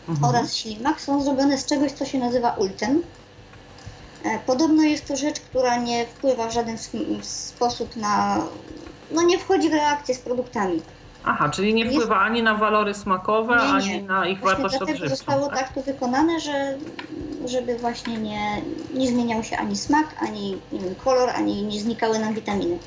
Mhm. 0.09 0.25
oraz 0.35 0.57
ślimak 0.57 1.01
są 1.01 1.23
zrobione 1.23 1.59
z 1.59 1.67
czegoś, 1.67 1.93
co 1.93 2.05
się 2.05 2.19
nazywa 2.19 2.51
ulten. 2.51 3.03
E, 4.25 4.39
Podobno 4.39 4.83
jest 4.83 5.09
to 5.09 5.17
rzecz, 5.17 5.41
która 5.41 5.77
nie 5.77 6.07
wpływa 6.07 6.49
w 6.49 6.53
żaden 6.53 6.79
sposób 7.23 7.97
na. 7.97 8.43
No 9.11 9.23
nie 9.23 9.39
wchodzi 9.39 9.71
w 9.71 9.73
reakcję 9.73 10.15
z 10.15 10.19
produktami. 10.19 10.83
Aha, 11.27 11.49
czyli 11.49 11.75
nie 11.75 11.91
wpływa 11.91 12.21
ani 12.21 12.43
na 12.43 12.55
walory 12.55 12.95
smakowe, 12.95 13.57
Nie, 13.57 13.63
nie. 13.63 13.73
ani 13.73 14.03
na 14.03 14.27
ich 14.29 14.41
Właśnie 14.41 14.63
wartość 14.63 14.83
odżywczą. 14.83 15.09
zostało 15.09 15.47
tak? 15.49 15.59
tak 15.59 15.73
to 15.73 15.83
wykonane, 15.83 16.41
że 16.41 16.79
żeby 17.47 17.79
właśnie 17.79 18.17
nie, 18.19 18.63
nie 18.95 19.09
zmieniał 19.09 19.45
się 19.45 19.57
ani 19.57 19.77
smak, 19.77 20.07
ani 20.21 20.59
nie 20.73 20.81
wiem, 20.81 20.95
kolor, 20.95 21.31
ani 21.31 21.63
nie 21.63 21.81
znikały 21.81 22.19
nam 22.19 22.35
witaminy. 22.35 22.79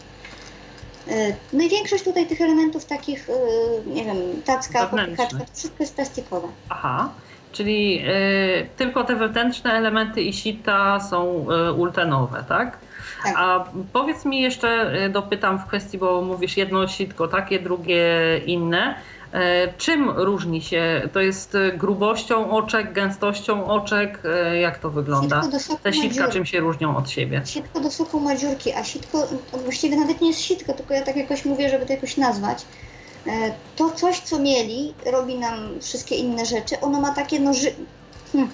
E, 1.07 1.33
No 1.53 1.63
i 1.63 1.69
większość 1.69 2.03
tutaj 2.03 2.27
tych 2.27 2.41
elementów 2.41 2.85
takich, 2.85 3.29
e, 3.29 3.33
nie 3.89 4.05
wiem, 4.05 4.17
tacka, 4.45 4.85
popychaczka, 4.87 5.37
to 5.37 5.45
wszystko 5.55 5.75
jest 5.83 5.95
plastikowe. 5.95 6.47
Aha, 6.69 7.09
czyli 7.57 8.03
y, 8.07 8.67
tylko 8.77 9.03
te 9.03 9.15
wewnętrzne 9.15 9.73
elementy 9.73 10.21
i 10.21 10.33
sita 10.33 10.99
są 10.99 11.45
y, 11.69 11.73
ultenowe, 11.73 12.43
tak? 12.49 12.77
Tak. 13.23 13.33
A 13.37 13.65
powiedz 13.93 14.25
mi 14.25 14.41
jeszcze, 14.41 15.03
y, 15.05 15.09
dopytam 15.09 15.59
w 15.59 15.65
kwestii, 15.65 15.97
bo 15.97 16.21
mówisz 16.21 16.57
jedno 16.57 16.87
sitko 16.87 17.27
takie, 17.27 17.59
drugie 17.59 18.05
inne. 18.45 18.95
Czym 19.77 20.09
różni 20.09 20.61
się? 20.61 21.09
To 21.13 21.19
jest 21.19 21.57
grubością 21.73 22.51
oczek, 22.51 22.93
gęstością 22.93 23.67
oczek? 23.67 24.21
Jak 24.61 24.77
to 24.77 24.89
wygląda? 24.89 25.35
Sitko 25.35 25.51
do 25.51 25.59
soku 25.59 25.79
Te 25.83 25.93
sitka 25.93 26.27
czym 26.27 26.45
się 26.45 26.59
różnią 26.59 26.97
od 26.97 27.09
siebie? 27.09 27.41
Sitko 27.45 27.79
do 27.79 27.91
soku 27.91 28.19
ma 28.19 28.35
dziurki, 28.35 28.73
a 28.73 28.83
sitko, 28.83 29.27
właściwie 29.63 29.97
nawet 29.97 30.21
nie 30.21 30.27
jest 30.27 30.41
sitko, 30.41 30.73
tylko 30.73 30.93
ja 30.93 31.01
tak 31.01 31.15
jakoś 31.15 31.45
mówię, 31.45 31.69
żeby 31.69 31.85
to 31.85 31.93
jakoś 31.93 32.17
nazwać. 32.17 32.65
E, 33.27 33.53
To 33.75 33.89
coś, 33.91 34.19
co 34.19 34.39
mieli, 34.39 34.93
robi 35.11 35.35
nam 35.35 35.79
wszystkie 35.81 36.15
inne 36.15 36.45
rzeczy, 36.45 36.79
ono 36.81 37.01
ma 37.01 37.13
takie 37.15 37.39
noży... 37.39 37.73
Hmm, 38.31 38.51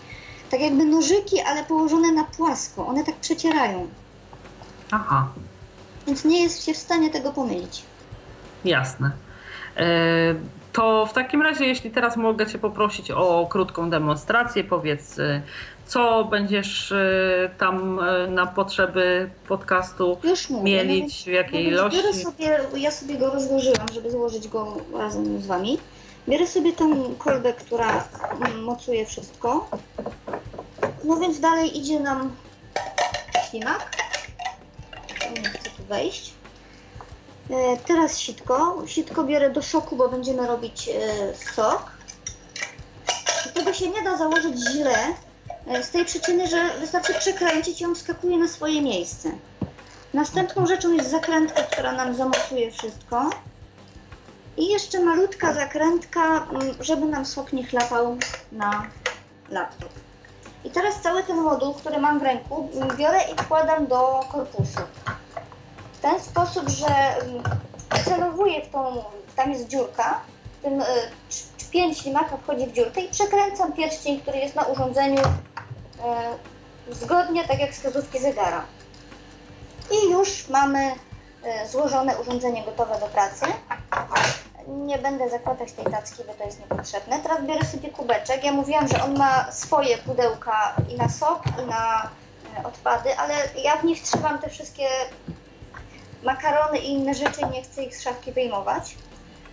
tak 0.51 0.61
jakby 0.61 0.85
nożyki, 0.85 1.39
ale 1.41 1.63
położone 1.63 2.11
na 2.11 2.23
płasko. 2.23 2.87
One 2.87 3.03
tak 3.03 3.15
przecierają, 3.15 3.87
Aha, 4.91 5.27
więc 6.07 6.25
nie 6.25 6.43
jest 6.43 6.63
się 6.65 6.73
w 6.73 6.77
stanie 6.77 7.09
tego 7.09 7.31
pomylić. 7.33 7.83
jasne. 8.65 9.11
Y, 9.79 9.81
To 10.73 11.05
w 11.05 11.13
takim 11.13 11.41
razie, 11.41 11.65
jeśli 11.65 11.91
teraz 11.91 12.17
mogę 12.17 12.47
Cię 12.47 12.59
poprosić 12.59 13.11
o 13.11 13.47
krótką 13.49 13.89
demonstrację, 13.89 14.63
powiedz, 14.63 15.19
y, 15.19 15.41
co 15.85 16.25
będziesz 16.25 16.91
y, 16.91 17.49
tam 17.57 17.99
y, 17.99 18.31
na 18.31 18.47
potrzeby 18.47 19.29
podcastu 19.47 20.17
Już 20.23 20.49
mówię. 20.49 20.63
mielić, 20.63 21.23
w 21.23 21.27
jakiej 21.27 21.71
no 21.71 21.81
więc 21.81 21.95
biorę 21.95 22.09
ilości? 22.09 22.23
sobie, 22.23 22.59
ja 22.75 22.91
sobie 22.91 23.17
go 23.17 23.29
rozłożyłam, 23.29 23.87
żeby 23.93 24.11
złożyć 24.11 24.47
go 24.47 24.77
razem 24.97 25.41
z 25.41 25.47
Wami. 25.47 25.77
Biorę 26.27 26.47
sobie 26.47 26.73
tą 26.73 27.15
kolbę, 27.15 27.53
która 27.53 28.03
mm, 28.45 28.63
mocuje 28.63 29.05
wszystko. 29.05 29.69
No 31.03 31.17
więc 31.17 31.39
dalej 31.39 31.77
idzie 31.77 31.99
nam 31.99 32.35
ślimak. 33.49 33.91
Nie 35.35 35.49
chcę 35.49 35.69
tu 35.69 35.83
wejść. 35.83 36.33
E, 37.49 37.77
teraz 37.77 38.17
sitko. 38.19 38.83
Sitko 38.87 39.23
biorę 39.23 39.49
do 39.49 39.61
soku, 39.61 39.95
bo 39.95 40.09
będziemy 40.09 40.47
robić 40.47 40.89
e, 40.89 41.35
sok. 41.55 41.91
I 43.49 43.53
tego 43.53 43.73
się 43.73 43.89
nie 43.89 44.03
da 44.03 44.17
założyć 44.17 44.57
źle, 44.71 44.95
e, 45.67 45.83
z 45.83 45.89
tej 45.89 46.05
przyczyny, 46.05 46.47
że 46.47 46.79
wystarczy 46.79 47.13
przekręcić 47.13 47.81
i 47.81 47.85
on 47.85 47.95
wskakuje 47.95 48.37
na 48.37 48.47
swoje 48.47 48.81
miejsce. 48.81 49.31
Następną 50.13 50.65
rzeczą 50.65 50.91
jest 50.91 51.11
zakrętka, 51.11 51.63
która 51.63 51.91
nam 51.91 52.15
zamocuje 52.15 52.71
wszystko. 52.71 53.29
I 54.57 54.67
jeszcze 54.67 54.99
malutka 54.99 55.53
zakrętka, 55.53 56.47
mm, 56.51 56.75
żeby 56.79 57.05
nam 57.05 57.25
sok 57.25 57.53
nie 57.53 57.63
chlapał 57.63 58.17
na 58.51 58.87
laptop. 59.49 59.89
I 60.65 60.69
teraz 60.69 61.01
cały 61.01 61.23
ten 61.23 61.37
moduł, 61.37 61.73
który 61.73 61.97
mam 61.97 62.19
w 62.19 62.23
ręku, 62.23 62.69
mm, 62.73 62.97
biorę 62.97 63.19
i 63.33 63.43
wkładam 63.43 63.87
do 63.87 64.19
korpusu. 64.31 64.79
Ten 66.03 66.19
sposób, 66.19 66.69
że 66.69 66.87
mm, 66.87 67.43
celowuję 68.05 68.61
w 68.61 68.69
tą, 68.69 69.03
tam 69.35 69.51
jest 69.51 69.67
dziurka, 69.67 70.21
w 70.59 70.63
tym 70.63 70.81
y, 70.81 70.85
pięć 71.71 71.97
ślimaka 71.97 72.37
wchodzi 72.37 72.67
w 72.67 72.73
dziurkę 72.73 73.01
i 73.01 73.09
przekręcam 73.09 73.73
pierścień, 73.73 74.21
który 74.21 74.37
jest 74.37 74.55
na 74.55 74.63
urządzeniu 74.63 75.21
y, 75.21 76.95
zgodnie 76.95 77.47
tak 77.47 77.59
jak 77.59 77.71
wskazówki 77.71 78.19
zegara. 78.19 78.63
I 79.91 80.11
już 80.11 80.47
mamy 80.47 80.95
e, 81.43 81.67
złożone 81.67 82.17
urządzenie 82.17 82.63
gotowe 82.63 82.99
do 82.99 83.05
pracy. 83.05 83.45
Nie 84.67 84.97
będę 84.97 85.29
zakładać 85.29 85.71
tej 85.71 85.85
tacki, 85.85 86.23
bo 86.27 86.33
to 86.33 86.43
jest 86.43 86.59
niepotrzebne. 86.59 87.19
Teraz 87.19 87.45
biorę 87.45 87.65
sobie 87.65 87.89
kubeczek. 87.89 88.43
Ja 88.43 88.51
mówiłam, 88.51 88.87
że 88.87 89.03
on 89.03 89.17
ma 89.17 89.51
swoje 89.51 89.97
pudełka 89.97 90.75
i 90.89 90.97
na 90.97 91.09
sok, 91.09 91.43
i 91.63 91.69
na 91.69 92.09
odpady, 92.63 93.17
ale 93.17 93.33
ja 93.63 93.75
w 93.75 93.83
nich 93.83 94.01
trzymam 94.01 94.39
te 94.39 94.49
wszystkie 94.49 94.87
makarony 96.25 96.77
i 96.79 96.89
inne 96.91 97.13
rzeczy 97.13 97.41
i 97.41 97.45
nie 97.55 97.61
chcę 97.63 97.83
ich 97.83 97.97
z 97.97 98.01
szafki 98.03 98.31
wyjmować. 98.31 98.95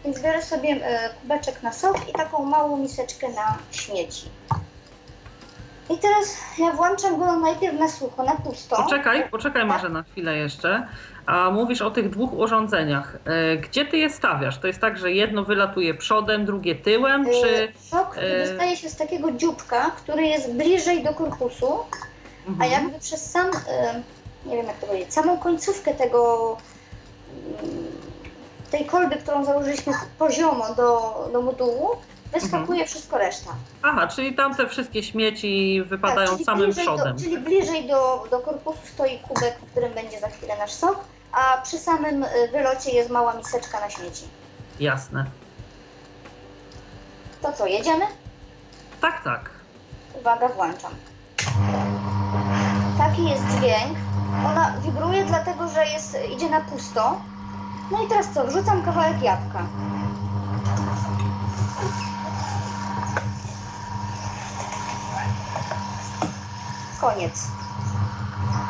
Więc 0.04 0.22
biorę 0.22 0.42
sobie 0.42 0.68
e, 0.68 1.14
kubeczek 1.22 1.62
na 1.62 1.72
sok 1.72 2.08
i 2.08 2.12
taką 2.12 2.44
małą 2.44 2.76
miseczkę 2.76 3.28
na 3.28 3.56
śmieci. 3.70 4.28
I 5.90 5.98
teraz 5.98 6.36
ja 6.58 6.72
włączam 6.72 7.18
go 7.18 7.36
najpierw 7.36 7.78
na 7.78 7.88
sucho, 7.88 8.22
na 8.24 8.36
pusto. 8.36 8.76
Poczekaj, 8.76 9.28
poczekaj 9.30 9.64
Marzena 9.64 10.02
chwilę 10.12 10.36
jeszcze. 10.36 10.86
A 11.26 11.50
mówisz 11.50 11.82
o 11.82 11.90
tych 11.90 12.10
dwóch 12.10 12.32
urządzeniach. 12.32 13.16
E, 13.24 13.56
Gdzie 13.56 13.84
ty 13.86 13.96
je 13.98 14.10
stawiasz? 14.10 14.58
To 14.58 14.66
jest 14.66 14.78
tak, 14.80 14.98
że 14.98 15.12
jedno 15.12 15.44
wylatuje 15.44 15.94
przodem, 15.94 16.44
drugie 16.44 16.74
tyłem, 16.74 17.24
czy... 17.24 17.46
Y, 17.48 17.72
Sok 17.90 18.16
dostaje 18.48 18.76
się 18.76 18.88
z 18.90 18.96
takiego 18.96 19.32
dzióbka, 19.32 19.90
który 19.90 20.22
jest 20.26 20.52
bliżej 20.52 21.02
do 21.04 21.14
korpusu, 21.14 21.78
a 22.46 22.48
Mhm. 22.48 22.70
jakby 22.72 22.98
przez 22.98 23.30
sam, 23.30 23.46
nie 24.46 24.56
wiem 24.56 24.66
jak 24.66 24.76
to 24.78 24.86
powiedzieć, 24.86 25.14
samą 25.14 25.38
końcówkę 25.38 25.94
tego, 25.94 26.56
mm, 27.62 27.86
tej 28.70 28.86
kolby, 28.86 29.16
którą 29.16 29.44
założyliśmy 29.44 29.92
poziomo 30.18 30.74
do, 30.74 31.28
do 31.32 31.42
modułu, 31.42 31.88
wyskakuje 32.32 32.60
Mhm. 32.80 32.86
wszystko 32.86 33.18
reszta. 33.18 33.50
Aha, 33.82 34.06
czyli 34.06 34.34
tam 34.34 34.54
te 34.54 34.68
wszystkie 34.68 35.02
śmieci 35.02 35.82
wypadają 35.86 36.36
Tak, 36.36 36.46
samym 36.46 36.70
przodem. 36.70 37.16
Do, 37.16 37.22
czyli 37.22 37.38
bliżej 37.38 37.88
do, 37.88 38.26
do 38.30 38.38
korpusu 38.40 38.78
stoi 38.94 39.18
kubek, 39.18 39.58
w 39.58 39.70
którym 39.70 39.92
będzie 39.94 40.20
za 40.20 40.28
chwilę 40.28 40.56
nasz 40.58 40.72
sok, 40.72 41.00
a 41.32 41.60
przy 41.62 41.78
samym 41.78 42.22
y, 42.24 42.28
wylocie 42.52 42.90
jest 42.90 43.10
mała 43.10 43.34
miseczka 43.34 43.80
na 43.80 43.90
śmieci. 43.90 44.24
Jasne. 44.80 45.24
To 47.42 47.52
co, 47.52 47.66
jedziemy? 47.66 48.04
Tak, 49.00 49.24
tak. 49.24 49.50
Uwaga, 50.20 50.48
włączam. 50.48 50.92
Taki 52.98 53.24
jest 53.30 53.42
dźwięk. 53.58 53.98
Ona 54.46 54.72
wibruje 54.80 55.24
dlatego, 55.24 55.68
że 55.68 55.86
jest, 55.86 56.16
idzie 56.34 56.50
na 56.50 56.60
pusto. 56.60 57.20
No 57.90 58.04
i 58.04 58.08
teraz 58.08 58.28
co? 58.28 58.44
Wrzucam 58.46 58.82
kawałek 58.82 59.22
jabłka. 59.22 59.66
Koniec. 67.00 67.46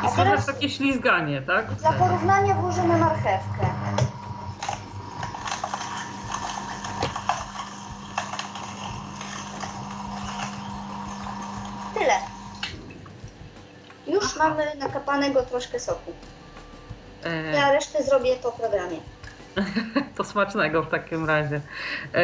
I 0.03 0.07
słychać 0.07 0.15
teraz 0.15 0.45
takie 0.45 0.69
ślizganie, 0.69 1.41
tak? 1.41 1.73
dla 1.75 1.93
porównania 1.93 2.53
włożymy 2.55 2.97
marchewkę. 2.97 3.70
Mamy 14.49 14.63
nakapanego 14.79 15.43
troszkę 15.43 15.79
soku. 15.79 16.11
E, 17.25 17.51
Ja 17.55 17.71
resztę 17.71 18.03
zrobię 18.03 18.35
po 18.43 18.51
programie. 18.51 18.97
To 20.17 20.23
smacznego 20.23 20.83
w 20.83 20.89
takim 20.89 21.25
razie. 21.25 21.61
E, 22.13 22.21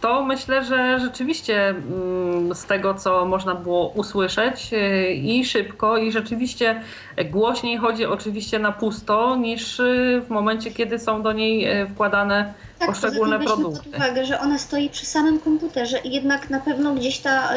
To 0.00 0.22
myślę, 0.24 0.64
że 0.64 1.00
rzeczywiście 1.00 1.68
mm, 1.68 2.54
z 2.54 2.64
tego, 2.64 2.94
co 2.94 3.24
można 3.24 3.54
było 3.54 3.88
usłyszeć 3.88 4.70
e, 4.72 5.12
i 5.12 5.44
szybko, 5.44 5.96
i 5.98 6.12
rzeczywiście 6.12 6.82
głośniej 7.30 7.78
chodzi 7.78 8.06
oczywiście 8.06 8.58
na 8.58 8.72
pusto, 8.72 9.36
niż 9.36 9.80
w 10.22 10.28
momencie, 10.28 10.70
kiedy 10.70 10.98
są 10.98 11.22
do 11.22 11.32
niej 11.32 11.86
wkładane 11.94 12.54
Tak, 12.78 12.88
poszczególne 12.88 13.38
produkty. 13.38 13.90
pod 13.90 13.96
uwagę, 13.96 14.24
że 14.24 14.40
ona 14.40 14.58
stoi 14.58 14.90
przy 14.90 15.06
samym 15.06 15.40
komputerze 15.40 15.98
i 15.98 16.10
jednak 16.14 16.50
na 16.50 16.60
pewno 16.60 16.94
gdzieś 16.94 17.18
ta 17.18 17.48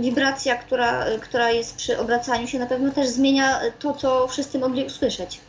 wibracja, 0.00 0.56
która, 0.56 1.04
która 1.20 1.50
jest 1.50 1.76
przy 1.76 1.98
obracaniu 1.98 2.46
się, 2.46 2.58
na 2.58 2.66
pewno 2.66 2.92
też 2.92 3.08
zmienia 3.08 3.60
to, 3.78 3.92
co 3.92 4.28
wszyscy 4.28 4.58
mogli 4.58 4.84
usłyszeć. 4.84 5.40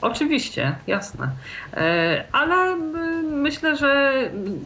Oczywiście, 0.00 0.76
jasne. 0.86 1.28
E, 1.76 2.24
Ale 2.32 2.76
myślę, 3.22 3.76
że 3.76 4.14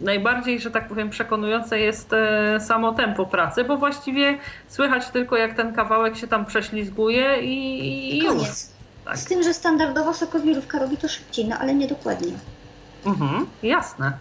najbardziej, 0.02 0.60
że 0.60 0.70
tak 0.70 0.88
powiem, 0.88 1.10
przekonujące 1.10 1.78
jest 1.78 2.12
e, 2.12 2.60
samo 2.60 2.92
tempo 2.92 3.26
pracy, 3.26 3.64
bo 3.64 3.76
właściwie 3.76 4.38
słychać 4.68 5.08
tylko, 5.08 5.36
jak 5.36 5.54
ten 5.54 5.74
kawałek 5.74 6.16
się 6.16 6.28
tam 6.28 6.46
prześlizguje 6.46 7.42
i, 7.42 8.16
i 8.16 8.18
już. 8.18 8.34
Koniec. 8.34 8.70
Tak. 9.04 9.18
Z 9.18 9.24
tym, 9.24 9.42
że 9.42 9.54
standardowo 9.54 10.14
sokowirówka 10.14 10.78
robi 10.78 10.96
to 10.96 11.08
szybciej, 11.08 11.44
no 11.44 11.56
ale 11.58 11.74
niedokładnie. 11.74 12.32
Mhm, 13.06 13.46
jasne. 13.62 14.12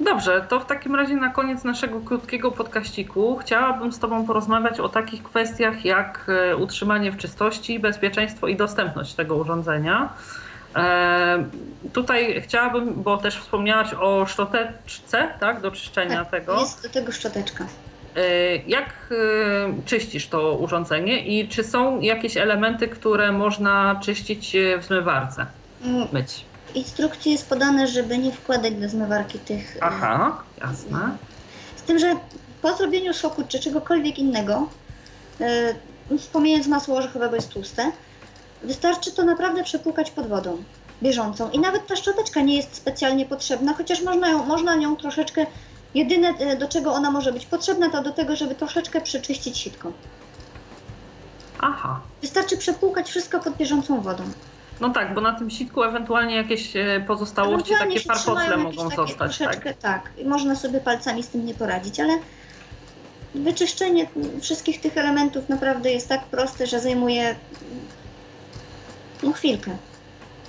Dobrze, 0.00 0.46
to 0.48 0.60
w 0.60 0.66
takim 0.66 0.94
razie 0.94 1.14
na 1.16 1.28
koniec 1.28 1.64
naszego 1.64 2.00
krótkiego 2.00 2.50
podkaściku 2.50 3.36
chciałabym 3.36 3.92
z 3.92 3.98
Tobą 3.98 4.26
porozmawiać 4.26 4.80
o 4.80 4.88
takich 4.88 5.22
kwestiach 5.22 5.84
jak 5.84 6.26
e, 6.50 6.56
utrzymanie 6.56 7.12
w 7.12 7.16
czystości, 7.16 7.78
bezpieczeństwo 7.80 8.48
i 8.48 8.56
dostępność 8.56 9.14
tego 9.14 9.36
urządzenia. 9.36 10.12
E, 10.76 11.44
tutaj 11.92 12.42
chciałabym, 12.42 13.02
bo 13.02 13.16
też 13.16 13.36
wspomniałaś 13.36 13.94
o 14.00 14.26
szczoteczce, 14.26 15.28
tak, 15.40 15.60
do 15.60 15.70
czyszczenia 15.70 16.18
Tak, 16.24 16.30
tego. 16.30 16.60
Jest 16.60 16.82
do 16.82 16.88
tego 16.88 17.12
szczoteczka. 17.12 17.66
E, 18.16 18.20
Jak 18.56 19.14
czyścisz 19.86 20.28
to 20.28 20.52
urządzenie 20.54 21.26
i 21.26 21.48
czy 21.48 21.64
są 21.64 22.00
jakieś 22.00 22.36
elementy, 22.36 22.88
które 22.88 23.32
można 23.32 24.00
czyścić 24.02 24.56
w 24.80 24.84
zmywarce, 24.84 25.46
Mm, 25.84 26.06
myć? 26.12 26.44
Instrukcji 26.74 27.32
jest 27.32 27.48
podane, 27.48 27.86
żeby 27.88 28.18
nie 28.18 28.32
wkładać 28.32 28.74
do 28.74 28.88
zmywarki 28.88 29.38
tych. 29.38 29.76
e, 29.76 29.82
Aha, 29.82 30.42
jasne. 30.60 31.16
Z 31.76 31.82
tym, 31.82 31.98
że 31.98 32.16
po 32.62 32.76
zrobieniu 32.76 33.14
soku 33.14 33.42
czy 33.48 33.60
czegokolwiek 33.60 34.18
innego, 34.18 34.68
yy, 36.10 36.18
wspomniając 36.18 36.66
masło 36.66 36.96
orzechowego 36.96 37.36
jest 37.36 37.48
tłuste, 37.48 37.92
wystarczy 38.62 39.12
to 39.12 39.24
naprawdę 39.24 39.64
przepłukać 39.64 40.10
pod 40.10 40.26
wodą 40.28 40.62
bieżącą. 41.02 41.50
I 41.50 41.58
nawet 41.58 41.86
ta 41.86 41.96
szczoteczka 41.96 42.40
nie 42.40 42.56
jest 42.56 42.74
specjalnie 42.76 43.26
potrzebna, 43.26 43.74
chociaż 43.74 44.02
można, 44.02 44.28
ją, 44.28 44.44
można 44.46 44.74
nią 44.74 44.96
troszeczkę. 44.96 45.46
Jedyne 45.94 46.28
e, 46.28 46.56
do 46.56 46.68
czego 46.68 46.92
ona 46.92 47.10
może 47.10 47.32
być 47.32 47.46
potrzebna, 47.46 47.90
to 47.90 48.02
do 48.02 48.12
tego, 48.12 48.36
żeby 48.36 48.54
troszeczkę 48.54 49.00
przeczyścić 49.00 49.58
sitko. 49.58 49.92
Aha. 51.60 52.00
Wystarczy 52.22 52.56
przepłukać 52.56 53.10
wszystko 53.10 53.40
pod 53.40 53.56
bieżącą 53.56 54.00
wodą. 54.00 54.24
No 54.80 54.90
tak, 54.90 55.14
bo 55.14 55.20
na 55.20 55.32
tym 55.32 55.50
sitku 55.50 55.82
ewentualnie 55.82 56.36
jakieś 56.36 56.76
e, 56.76 57.04
pozostałości, 57.06 57.72
Ewentualnie 57.74 58.00
takie 58.00 58.08
jakieś 58.08 58.76
mogą 58.76 58.90
takie 58.90 58.96
zostać, 58.96 59.38
tak? 59.38 59.76
tak. 59.80 60.10
I 60.18 60.24
Można 60.24 60.56
sobie 60.56 60.80
palcami 60.80 61.22
z 61.22 61.28
tym 61.28 61.46
nie 61.46 61.54
poradzić, 61.54 62.00
ale 62.00 62.18
wyczyszczenie 63.34 64.06
wszystkich 64.40 64.80
tych 64.80 64.96
elementów 64.96 65.48
naprawdę 65.48 65.92
jest 65.92 66.08
tak 66.08 66.24
proste, 66.24 66.66
że 66.66 66.80
zajmuje 66.80 67.34
no, 69.22 69.32
chwilkę. 69.32 69.76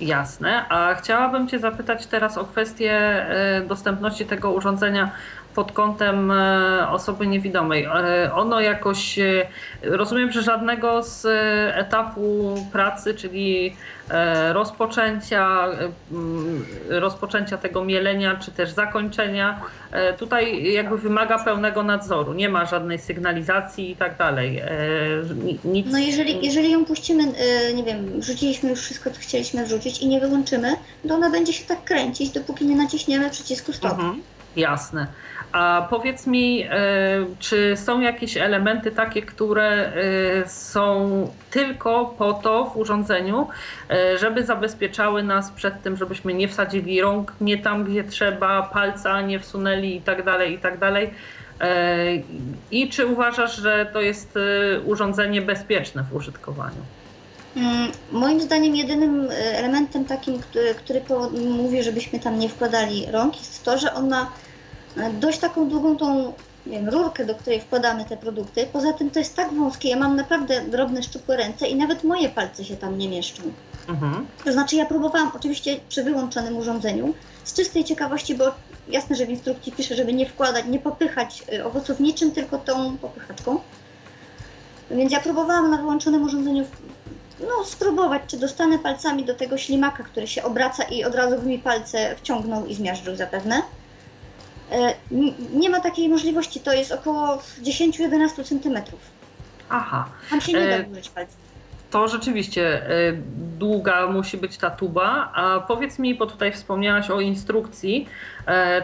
Jasne. 0.00 0.68
A 0.68 0.94
chciałabym 0.94 1.48
Cię 1.48 1.58
zapytać 1.58 2.06
teraz 2.06 2.38
o 2.38 2.44
kwestię 2.44 2.92
e, 2.92 3.62
dostępności 3.66 4.26
tego 4.26 4.52
urządzenia 4.52 5.10
pod 5.56 5.72
kątem 5.72 6.30
e, 6.30 6.88
osoby 6.90 7.26
niewidomej. 7.26 7.84
E, 7.84 8.32
Ono 8.34 8.60
jakoś, 8.60 9.18
e, 9.18 9.46
rozumiem, 9.82 10.32
że 10.32 10.42
żadnego 10.42 11.02
z 11.02 11.26
etapu 11.76 12.54
pracy, 12.72 13.14
czyli 13.14 13.76
rozpoczęcia, 14.52 15.66
rozpoczęcia 16.88 17.56
tego 17.58 17.84
mielenia, 17.84 18.36
czy 18.36 18.50
też 18.50 18.70
zakończenia, 18.70 19.60
tutaj 20.18 20.72
jakby 20.72 20.98
wymaga 20.98 21.44
pełnego 21.44 21.82
nadzoru. 21.82 22.32
Nie 22.32 22.48
ma 22.48 22.66
żadnej 22.66 22.98
sygnalizacji 22.98 23.90
i 23.90 23.96
tak 23.96 24.16
dalej. 24.16 24.62
Ni- 25.44 25.58
Nic, 25.64 25.86
No 25.92 25.98
jeżeli, 25.98 26.46
jeżeli 26.46 26.70
ją 26.70 26.84
puścimy, 26.84 27.22
nie 27.74 27.82
wiem, 27.84 28.20
wrzuciliśmy 28.20 28.70
już 28.70 28.80
wszystko, 28.80 29.10
co 29.10 29.20
chcieliśmy 29.20 29.64
wrzucić 29.64 29.98
i 30.02 30.08
nie 30.08 30.20
wyłączymy, 30.20 30.72
to 31.08 31.14
ona 31.14 31.30
będzie 31.30 31.52
się 31.52 31.64
tak 31.64 31.84
kręcić, 31.84 32.30
dopóki 32.30 32.66
nie 32.66 32.76
naciśniemy 32.76 33.30
przycisku 33.30 33.72
stop. 33.72 33.92
Mhm, 33.92 34.22
jasne. 34.56 35.06
A 35.52 35.86
powiedz 35.90 36.26
mi, 36.26 36.62
e, 36.62 36.68
czy 37.38 37.76
są 37.76 38.00
jakieś 38.00 38.36
elementy 38.36 38.90
takie, 38.90 39.22
które 39.22 39.92
e, 39.92 40.48
są 40.48 41.28
tylko 41.50 42.14
po 42.18 42.32
to 42.32 42.64
w 42.64 42.76
urządzeniu, 42.76 43.48
e, 43.90 44.18
żeby 44.18 44.44
zabezpieczały 44.44 45.22
nas 45.22 45.50
przed 45.50 45.82
tym, 45.82 45.96
żebyśmy 45.96 46.34
nie 46.34 46.48
wsadzili 46.48 47.00
rąk 47.00 47.32
nie 47.40 47.58
tam, 47.58 47.84
gdzie 47.84 48.04
trzeba, 48.04 48.62
palca 48.62 49.20
nie 49.20 49.40
wsunęli 49.40 49.96
i 49.96 50.00
tak 50.00 50.24
dalej, 50.24 50.54
i 50.54 50.58
tak 50.58 50.78
dalej. 50.78 51.10
I 52.70 52.88
czy 52.88 53.06
uważasz, 53.06 53.56
że 53.56 53.86
to 53.92 54.00
jest 54.00 54.38
urządzenie 54.84 55.42
bezpieczne 55.42 56.02
w 56.02 56.14
użytkowaniu? 56.14 56.82
Mm, 57.56 57.92
Moim 58.12 58.40
zdaniem 58.40 58.76
jedynym 58.76 59.28
elementem 59.30 60.04
takim, 60.04 60.38
który, 60.38 60.74
który 60.74 61.02
mówi, 61.32 61.82
żebyśmy 61.82 62.20
tam 62.20 62.38
nie 62.38 62.48
wkładali 62.48 63.06
rąk, 63.10 63.38
jest 63.38 63.64
to, 63.64 63.78
że 63.78 63.94
on 63.94 64.08
ma 64.08 64.30
dość 65.20 65.38
taką 65.38 65.68
długą 65.68 65.96
tą 65.96 66.32
wiem, 66.66 66.88
rurkę, 66.88 67.24
do 67.24 67.34
której 67.34 67.60
wkładamy 67.60 68.04
te 68.04 68.16
produkty. 68.16 68.66
Poza 68.72 68.92
tym 68.92 69.10
to 69.10 69.18
jest 69.18 69.36
tak 69.36 69.52
wąskie, 69.52 69.88
ja 69.88 69.96
mam 69.96 70.16
naprawdę 70.16 70.60
drobne, 70.60 71.02
szczupłe 71.02 71.36
ręce 71.36 71.66
i 71.66 71.76
nawet 71.76 72.04
moje 72.04 72.28
palce 72.28 72.64
się 72.64 72.76
tam 72.76 72.98
nie 72.98 73.08
mieszczą. 73.08 73.42
Mhm. 73.88 74.26
To 74.44 74.52
znaczy 74.52 74.76
ja 74.76 74.86
próbowałam 74.86 75.30
oczywiście 75.36 75.76
przy 75.88 76.04
wyłączonym 76.04 76.56
urządzeniu 76.56 77.14
z 77.44 77.54
czystej 77.54 77.84
ciekawości, 77.84 78.34
bo 78.34 78.44
jasne, 78.88 79.16
że 79.16 79.26
w 79.26 79.30
instrukcji 79.30 79.72
pisze, 79.72 79.94
żeby 79.94 80.12
nie 80.12 80.26
wkładać, 80.26 80.64
nie 80.66 80.78
popychać 80.78 81.42
y, 81.52 81.64
owoców 81.64 82.00
niczym, 82.00 82.32
tylko 82.32 82.58
tą 82.58 82.98
popychaczką. 82.98 83.58
Więc 84.90 85.12
ja 85.12 85.20
próbowałam 85.20 85.70
na 85.70 85.76
wyłączonym 85.76 86.22
urządzeniu 86.22 86.64
no, 87.40 87.64
spróbować, 87.64 88.22
czy 88.26 88.36
dostanę 88.36 88.78
palcami 88.78 89.24
do 89.24 89.34
tego 89.34 89.58
ślimaka, 89.58 90.02
który 90.02 90.26
się 90.26 90.42
obraca 90.42 90.82
i 90.82 91.04
od 91.04 91.14
razu 91.14 91.38
by 91.38 91.46
mi 91.46 91.58
palce 91.58 92.16
wciągnął 92.16 92.66
i 92.66 92.74
zmiażdżył 92.74 93.16
zapewne. 93.16 93.62
E, 94.72 94.94
Nie 95.52 95.70
ma 95.70 95.80
takiej 95.80 96.08
możliwości, 96.08 96.60
to 96.60 96.72
jest 96.72 96.92
około 96.92 97.38
10-11 97.62 98.44
cm. 98.44 98.78
Aha. 99.68 100.08
Tam 100.30 100.40
się 100.40 100.52
nie 100.52 100.58
E, 100.58 100.82
da 100.82 100.88
użyć 100.88 101.08
palców. 101.08 101.36
To 101.90 102.08
rzeczywiście 102.08 102.90
e, 102.90 103.12
długa 103.58 104.06
musi 104.06 104.36
być 104.36 104.58
ta 104.58 104.70
tuba. 104.70 105.32
A 105.34 105.60
powiedz 105.60 105.98
mi, 105.98 106.14
bo 106.14 106.26
tutaj 106.26 106.52
wspomniałaś 106.52 107.10
o 107.10 107.20
instrukcji, 107.20 108.08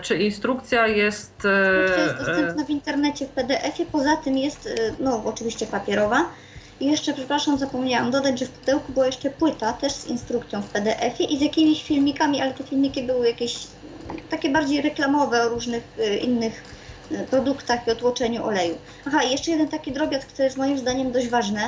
czy 0.03 0.18
instrukcja 0.18 0.87
jest. 0.87 1.33
Instrukcja 1.35 2.05
jest 2.05 2.16
dostępna 2.16 2.64
w 2.64 2.71
internecie 2.71 3.27
w 3.27 3.29
PDF-ie, 3.29 3.88
poza 3.92 4.16
tym 4.16 4.38
jest, 4.38 4.68
no 4.99 5.23
oczywiście 5.25 5.66
papierowa. 5.66 6.27
I 6.81 6.87
jeszcze, 6.87 7.14
przepraszam, 7.14 7.59
zapomniałam 7.59 8.11
dodać, 8.11 8.38
że 8.38 8.47
w 8.47 8.51
pudełku 8.51 8.92
była 8.92 9.07
jeszcze 9.07 9.31
płyta, 9.31 9.73
też 9.73 9.92
z 9.92 10.07
instrukcją 10.07 10.62
w 10.62 10.68
PDF-ie 10.68 11.29
i 11.29 11.38
z 11.38 11.40
jakimiś 11.40 11.83
filmikami, 11.83 12.40
ale 12.40 12.55
te 12.55 12.64
filmiki 12.64 13.03
były 13.03 13.29
jakieś 13.29 13.66
takie 14.31 14.51
bardziej 14.51 14.83
reklamowe 14.83 15.43
o 15.43 15.49
różnych 15.49 15.83
y, 15.99 16.17
innych 16.17 16.65
y, 17.12 17.27
produktach 17.31 17.87
i 17.87 17.91
otłoczeniu 17.91 18.45
oleju. 18.45 18.79
Aha, 19.07 19.23
i 19.23 19.31
jeszcze 19.31 19.51
jeden 19.51 19.69
taki 19.69 19.93
drobiazg, 19.93 20.27
który 20.27 20.45
jest 20.45 20.57
moim 20.57 20.79
zdaniem 20.79 21.12
dość 21.12 21.29
ważny. 21.29 21.61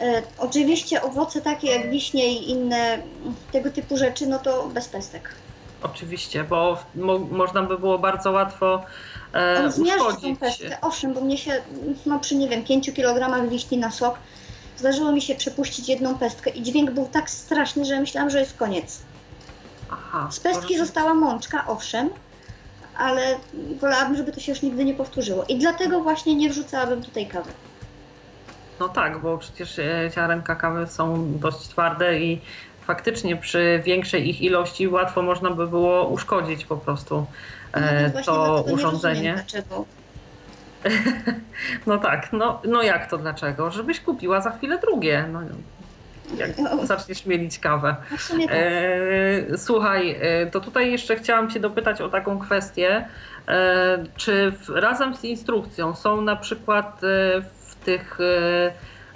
E, 0.00 0.22
oczywiście 0.38 1.02
owoce 1.02 1.40
takie 1.40 1.70
jak 1.70 1.90
wiśnie 1.90 2.32
i 2.32 2.50
inne 2.50 2.94
mm, 2.94 3.04
tego 3.52 3.70
typu 3.70 3.96
rzeczy, 3.96 4.26
no 4.26 4.38
to 4.38 4.68
bez 4.68 4.88
pestek. 4.88 5.34
Oczywiście, 5.82 6.44
bo 6.44 6.78
mo, 6.94 7.18
można 7.18 7.62
by 7.62 7.78
było 7.78 7.98
bardzo 7.98 8.32
łatwo 8.32 8.82
e, 9.32 9.68
uszkodzić. 9.68 10.38
pestkę, 10.38 10.80
owszem, 10.80 11.14
bo 11.14 11.20
mnie 11.20 11.38
się, 11.38 11.62
no 12.06 12.20
przy 12.20 12.36
nie 12.36 12.48
wiem, 12.48 12.64
5 12.64 12.90
kg 12.94 13.48
wiśni 13.50 13.78
na 13.78 13.90
sok, 13.90 14.18
zdarzyło 14.76 15.12
mi 15.12 15.22
się 15.22 15.34
przepuścić 15.34 15.88
jedną 15.88 16.18
pestkę 16.18 16.50
i 16.50 16.62
dźwięk 16.62 16.90
był 16.90 17.06
tak 17.06 17.30
straszny, 17.30 17.84
że 17.84 18.00
myślałam, 18.00 18.30
że 18.30 18.40
jest 18.40 18.56
koniec. 18.56 19.02
Aha, 19.92 20.28
Z 20.30 20.40
to 20.40 20.48
pestki 20.48 20.78
została 20.78 21.14
mączka, 21.14 21.66
owszem, 21.66 22.10
ale 22.96 23.36
wolałabym, 23.80 24.16
żeby 24.16 24.32
to 24.32 24.40
się 24.40 24.52
już 24.52 24.62
nigdy 24.62 24.84
nie 24.84 24.94
powtórzyło. 24.94 25.44
I 25.48 25.58
dlatego 25.58 26.00
właśnie 26.00 26.34
nie 26.34 26.50
wrzucałabym 26.50 27.02
tutaj 27.02 27.26
kawy. 27.26 27.50
No 28.80 28.88
tak, 28.88 29.18
bo 29.18 29.38
przecież 29.38 29.78
e, 29.78 30.10
ziarenka 30.14 30.54
kawy 30.54 30.86
są 30.86 31.32
dość 31.38 31.58
twarde 31.58 32.20
i 32.20 32.40
faktycznie 32.80 33.36
przy 33.36 33.82
większej 33.84 34.28
ich 34.28 34.42
ilości 34.42 34.88
łatwo 34.88 35.22
można 35.22 35.50
by 35.50 35.66
było 35.66 36.06
uszkodzić 36.06 36.64
po 36.64 36.76
prostu 36.76 37.26
No 37.74 37.80
e, 37.80 38.10
właśnie 38.10 38.32
to 38.32 38.64
nie 38.66 38.74
urządzenie. 38.74 39.44
No 41.86 41.98
tak, 41.98 42.32
no, 42.32 42.60
no 42.64 42.82
jak 42.82 43.10
to 43.10 43.18
dlaczego? 43.18 43.70
Żebyś 43.70 44.00
kupiła 44.00 44.40
za 44.40 44.50
chwilę 44.50 44.78
drugie. 44.78 45.28
No, 45.32 45.40
jak 46.36 46.50
zaczniesz 46.86 47.26
mielić 47.26 47.58
kawę. 47.58 47.96
No 48.10 48.46
tak. 48.46 48.56
E, 48.56 49.58
słuchaj, 49.58 50.16
e, 50.20 50.46
to 50.46 50.60
tutaj 50.60 50.92
jeszcze 50.92 51.16
chciałam 51.16 51.50
Cię 51.50 51.60
dopytać 51.60 52.00
o 52.00 52.08
taką 52.08 52.38
kwestię. 52.38 53.08
E, 53.48 54.04
czy 54.16 54.52
razem 54.74 55.14
z 55.14 55.24
instrukcją 55.24 55.94
są 55.94 56.20
na 56.20 56.36
przykład 56.36 57.00
w 57.66 57.74
tych 57.84 58.18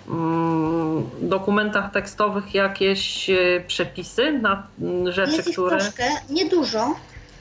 mm, 0.08 1.10
dokumentach 1.20 1.92
tekstowych 1.92 2.54
jakieś 2.54 3.30
przepisy 3.66 4.32
na 4.32 4.66
rzeczy, 5.08 5.36
Jest 5.36 5.48
ich 5.48 5.54
które. 5.54 5.76
troszkę, 5.78 6.04
niedużo, 6.30 6.94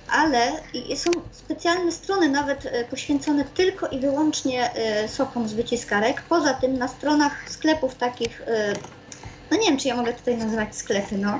ale 0.09 0.51
są 0.95 1.11
specjalne 1.31 1.91
strony 1.91 2.29
nawet 2.29 2.71
poświęcone 2.89 3.45
tylko 3.45 3.87
i 3.87 3.99
wyłącznie 3.99 4.69
sokom 5.07 5.47
z 5.47 5.53
wyciskarek. 5.53 6.21
Poza 6.29 6.53
tym 6.53 6.77
na 6.77 6.87
stronach 6.87 7.49
sklepów 7.49 7.95
takich, 7.95 8.41
no 9.55 9.61
nie 9.61 9.69
wiem 9.69 9.77
czy 9.77 9.87
ja 9.87 9.95
mogę 9.95 10.13
tutaj 10.13 10.37
nazywać 10.37 10.75
sklepy, 10.75 11.17
no. 11.17 11.39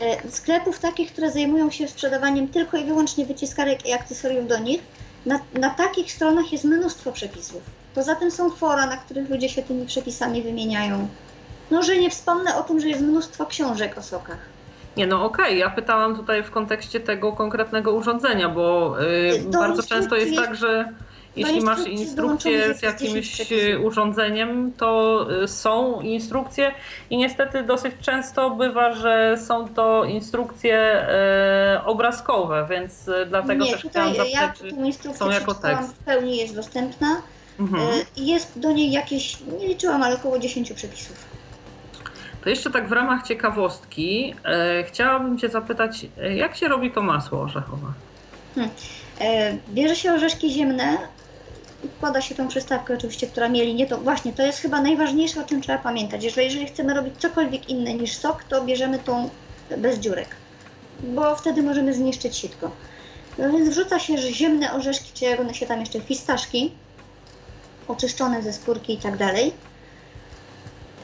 E, 0.00 0.30
Sklepów 0.30 0.78
takich, 0.78 1.12
które 1.12 1.30
zajmują 1.30 1.70
się 1.70 1.88
sprzedawaniem 1.88 2.48
tylko 2.48 2.76
i 2.76 2.84
wyłącznie 2.84 3.26
wyciskarek 3.26 3.86
i 3.86 3.92
akcesoriów 3.92 4.48
do 4.48 4.58
nich, 4.58 4.80
na, 5.26 5.40
na 5.54 5.70
takich 5.70 6.12
stronach 6.12 6.52
jest 6.52 6.64
mnóstwo 6.64 7.12
przepisów. 7.12 7.62
Poza 7.94 8.14
tym 8.14 8.30
są 8.30 8.50
fora, 8.50 8.86
na 8.86 8.96
których 8.96 9.30
ludzie 9.30 9.48
się 9.48 9.62
tymi 9.62 9.86
przepisami 9.86 10.42
wymieniają. 10.42 11.08
No, 11.70 11.82
że 11.82 11.96
nie 11.96 12.10
wspomnę 12.10 12.56
o 12.56 12.62
tym, 12.62 12.80
że 12.80 12.88
jest 12.88 13.00
mnóstwo 13.00 13.46
książek 13.46 13.98
o 13.98 14.02
sokach. 14.02 14.38
Nie, 14.96 15.06
no 15.06 15.24
okej, 15.24 15.58
ja 15.58 15.70
pytałam 15.70 16.16
tutaj 16.16 16.42
w 16.42 16.50
kontekście 16.50 17.00
tego 17.00 17.32
konkretnego 17.32 17.92
urządzenia, 17.92 18.48
bo 18.48 18.96
y, 19.02 19.44
Do 19.46 19.58
bardzo 19.58 19.82
często 19.82 20.16
jest 20.16 20.28
instrukcji 20.28 20.48
tak, 20.48 20.56
że 20.56 20.92
jeśli 21.36 21.60
masz 21.60 21.86
instrukcję 21.86 22.74
z 22.74 22.82
jest 22.82 23.00
10 23.00 23.02
jakimś 23.02 23.50
urządzeniem, 23.84 24.72
to 24.76 25.26
y, 25.42 25.48
są 25.48 26.00
instrukcje 26.00 26.72
i 27.10 27.16
niestety 27.16 27.62
dosyć 27.62 27.94
często 28.00 28.50
bywa, 28.50 28.92
że 28.92 29.38
są 29.46 29.68
to 29.68 30.04
instrukcje 30.04 30.76
e, 30.76 31.80
obrazkowe, 31.84 32.66
więc 32.70 33.08
e, 33.08 33.26
dlatego 33.26 33.64
Nie, 33.64 33.72
też 33.72 33.82
tutaj 33.82 34.12
chciałam 34.12 34.30
ja 34.30 34.40
zapytać, 34.40 34.58
czy 34.58 34.76
tą 34.76 34.84
instrukcję 34.84 35.26
są 35.26 35.30
jako 35.30 35.54
tekst. 35.54 35.94
w 35.94 35.98
pełni 35.98 36.36
jest 36.36 36.54
dostępna. 36.54 37.22
Mhm. 37.60 37.88
I 38.16 38.26
Jest 38.26 38.58
do 38.58 38.72
niej 38.72 38.92
jakieś, 38.92 39.40
nie 39.60 39.68
liczyłam, 39.68 40.02
ale 40.02 40.14
około 40.14 40.38
10 40.38 40.72
przepisów. 40.72 41.24
To 42.44 42.50
jeszcze 42.50 42.70
tak 42.70 42.88
w 42.88 42.92
ramach 42.92 43.26
ciekawostki 43.26 44.34
e, 44.44 44.84
chciałabym 44.84 45.38
Cię 45.38 45.48
zapytać, 45.48 46.06
jak 46.36 46.56
się 46.56 46.68
robi 46.68 46.90
to 46.90 47.02
masło 47.02 47.40
orzechowe? 47.40 47.86
E, 49.20 49.56
Bierze 49.68 49.96
się 49.96 50.12
orzeszki 50.12 50.50
ziemne, 50.50 50.98
wkłada 51.96 52.20
się 52.20 52.34
tą 52.34 52.48
przystawkę 52.48 52.94
oczywiście, 52.94 53.26
która 53.26 53.48
mieli 53.48 53.74
nie 53.74 53.86
to. 53.86 53.98
Właśnie, 53.98 54.32
to 54.32 54.42
jest 54.42 54.58
chyba 54.58 54.82
najważniejsze, 54.82 55.40
o 55.40 55.44
czym 55.44 55.62
trzeba 55.62 55.78
pamiętać. 55.78 56.22
Że 56.22 56.44
jeżeli 56.44 56.66
chcemy 56.66 56.94
robić 56.94 57.14
cokolwiek 57.18 57.68
inne 57.68 57.94
niż 57.94 58.16
sok, 58.16 58.44
to 58.44 58.64
bierzemy 58.64 58.98
tą 58.98 59.30
bez 59.76 59.98
dziurek, 59.98 60.28
bo 61.02 61.36
wtedy 61.36 61.62
możemy 61.62 61.94
zniszczyć 61.94 62.36
sitko. 62.36 62.70
No 63.38 63.52
więc 63.52 63.68
wrzuca 63.68 63.98
się 63.98 64.18
ziemne 64.18 64.72
orzeszki, 64.72 65.10
czy 65.14 65.24
jak 65.24 65.40
one 65.40 65.54
się 65.54 65.66
tam 65.66 65.80
jeszcze, 65.80 66.00
fistaszki, 66.00 66.72
oczyszczone 67.88 68.42
ze 68.42 68.52
skórki 68.52 68.94
i 68.94 68.98
tak 68.98 69.16
dalej. 69.16 69.52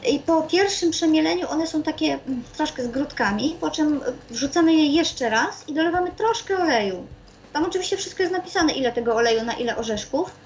I 0.08 0.18
po 0.18 0.42
pierwszym 0.42 0.90
przemieleniu 0.90 1.50
one 1.50 1.66
są 1.66 1.82
takie 1.82 2.06
mm, 2.06 2.42
troszkę 2.56 2.84
z 2.84 2.88
grudkami, 2.88 3.56
po 3.60 3.70
czym 3.70 4.00
wrzucamy 4.30 4.72
je 4.72 4.86
jeszcze 4.86 5.30
raz 5.30 5.68
i 5.68 5.74
dolewamy 5.74 6.10
troszkę 6.10 6.58
oleju. 6.58 7.06
Tam 7.52 7.64
oczywiście 7.64 7.96
wszystko 7.96 8.22
jest 8.22 8.32
napisane, 8.32 8.72
ile 8.72 8.92
tego 8.92 9.14
oleju 9.14 9.44
na 9.44 9.52
ile 9.52 9.76
orzeszków. 9.76 10.45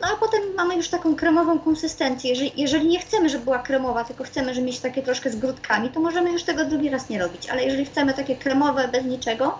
No 0.00 0.08
a 0.12 0.16
potem 0.16 0.40
mamy 0.56 0.76
już 0.76 0.88
taką 0.88 1.16
kremową 1.16 1.58
konsystencję. 1.58 2.30
Jeżeli, 2.30 2.52
jeżeli 2.56 2.86
nie 2.86 2.98
chcemy, 2.98 3.28
żeby 3.28 3.44
była 3.44 3.58
kremowa, 3.58 4.04
tylko 4.04 4.24
chcemy, 4.24 4.54
żeby 4.54 4.66
mieć 4.66 4.80
takie 4.80 5.02
troszkę 5.02 5.30
z 5.30 5.36
grudkami, 5.36 5.90
to 5.90 6.00
możemy 6.00 6.32
już 6.32 6.42
tego 6.42 6.64
drugi 6.64 6.90
raz 6.90 7.08
nie 7.08 7.18
robić. 7.18 7.50
Ale 7.50 7.64
jeżeli 7.64 7.84
chcemy 7.84 8.14
takie 8.14 8.36
kremowe, 8.36 8.88
bez 8.88 9.04
niczego, 9.04 9.58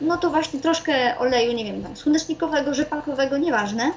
no 0.00 0.16
to 0.16 0.30
właśnie 0.30 0.60
troszkę 0.60 1.18
oleju, 1.18 1.52
nie 1.52 1.64
wiem, 1.64 1.82
tam 1.82 1.96
słonecznikowego, 1.96 2.74
rzepakowego, 2.74 3.38
nieważne. 3.38 3.92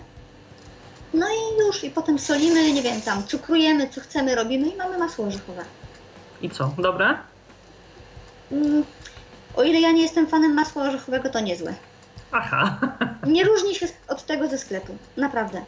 No 1.13 1.27
i 1.27 1.65
już, 1.67 1.83
i 1.83 1.89
potem 1.89 2.19
solimy, 2.19 2.73
nie 2.73 2.81
wiem, 2.81 3.01
tam 3.01 3.23
cukrujemy, 3.23 3.89
co 3.89 4.01
chcemy, 4.01 4.35
robimy 4.35 4.67
i 4.67 4.75
mamy 4.75 4.97
masło 4.97 5.25
orzechowe. 5.25 5.63
I 6.41 6.49
co, 6.49 6.71
dobre? 6.77 7.17
Mm, 8.51 8.83
o 9.55 9.63
ile 9.63 9.79
ja 9.79 9.91
nie 9.91 10.01
jestem 10.01 10.27
fanem 10.27 10.53
masła 10.53 10.83
orzechowego, 10.83 11.29
to 11.29 11.39
niezłe. 11.39 11.73
Aha. 12.31 12.77
Nie 13.27 13.43
różni 13.43 13.75
się 13.75 13.87
od 14.07 14.25
tego 14.25 14.47
ze 14.47 14.57
sklepu, 14.57 14.95
naprawdę. 15.17 15.61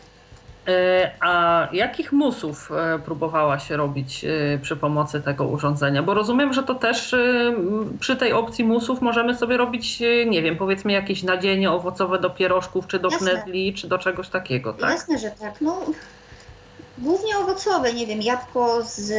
E, 0.68 1.12
A 1.20 1.68
jakich 1.74 2.12
musów 2.12 2.72
e, 2.72 3.00
próbowałaś 3.00 3.70
robić 3.70 4.26
e, 4.26 4.60
przy 4.62 4.76
pomocy 4.76 5.22
tego 5.22 5.48
urządzenia? 5.48 6.04
Bo 6.04 6.14
rozumiem, 6.14 6.54
że 6.54 6.64
to 6.64 6.76
też 6.76 7.16
przy 8.00 8.16
tej 8.16 8.34
opcji 8.34 8.66
musów 8.66 9.02
możemy 9.02 9.36
sobie 9.36 9.58
robić, 9.58 10.00
nie 10.28 10.42
wiem, 10.42 10.58
powiedzmy 10.58 10.92
jakieś 10.92 11.24
nadzienie 11.24 11.72
owocowe 11.72 12.20
do 12.20 12.30
pierożków, 12.30 12.88
czy 12.88 13.00
do 13.00 13.10
knedli, 13.10 13.74
czy 13.74 13.88
do 13.88 13.98
czegoś 13.98 14.30
takiego, 14.30 14.74
tak? 14.74 14.90
Jasne, 14.90 15.18
że 15.20 15.32
tak. 15.32 15.62
No, 15.62 15.82
głównie 16.98 17.38
owocowe, 17.38 17.94
nie 17.94 18.08
wiem, 18.08 18.22
jabłko 18.22 18.82
z, 18.84 19.10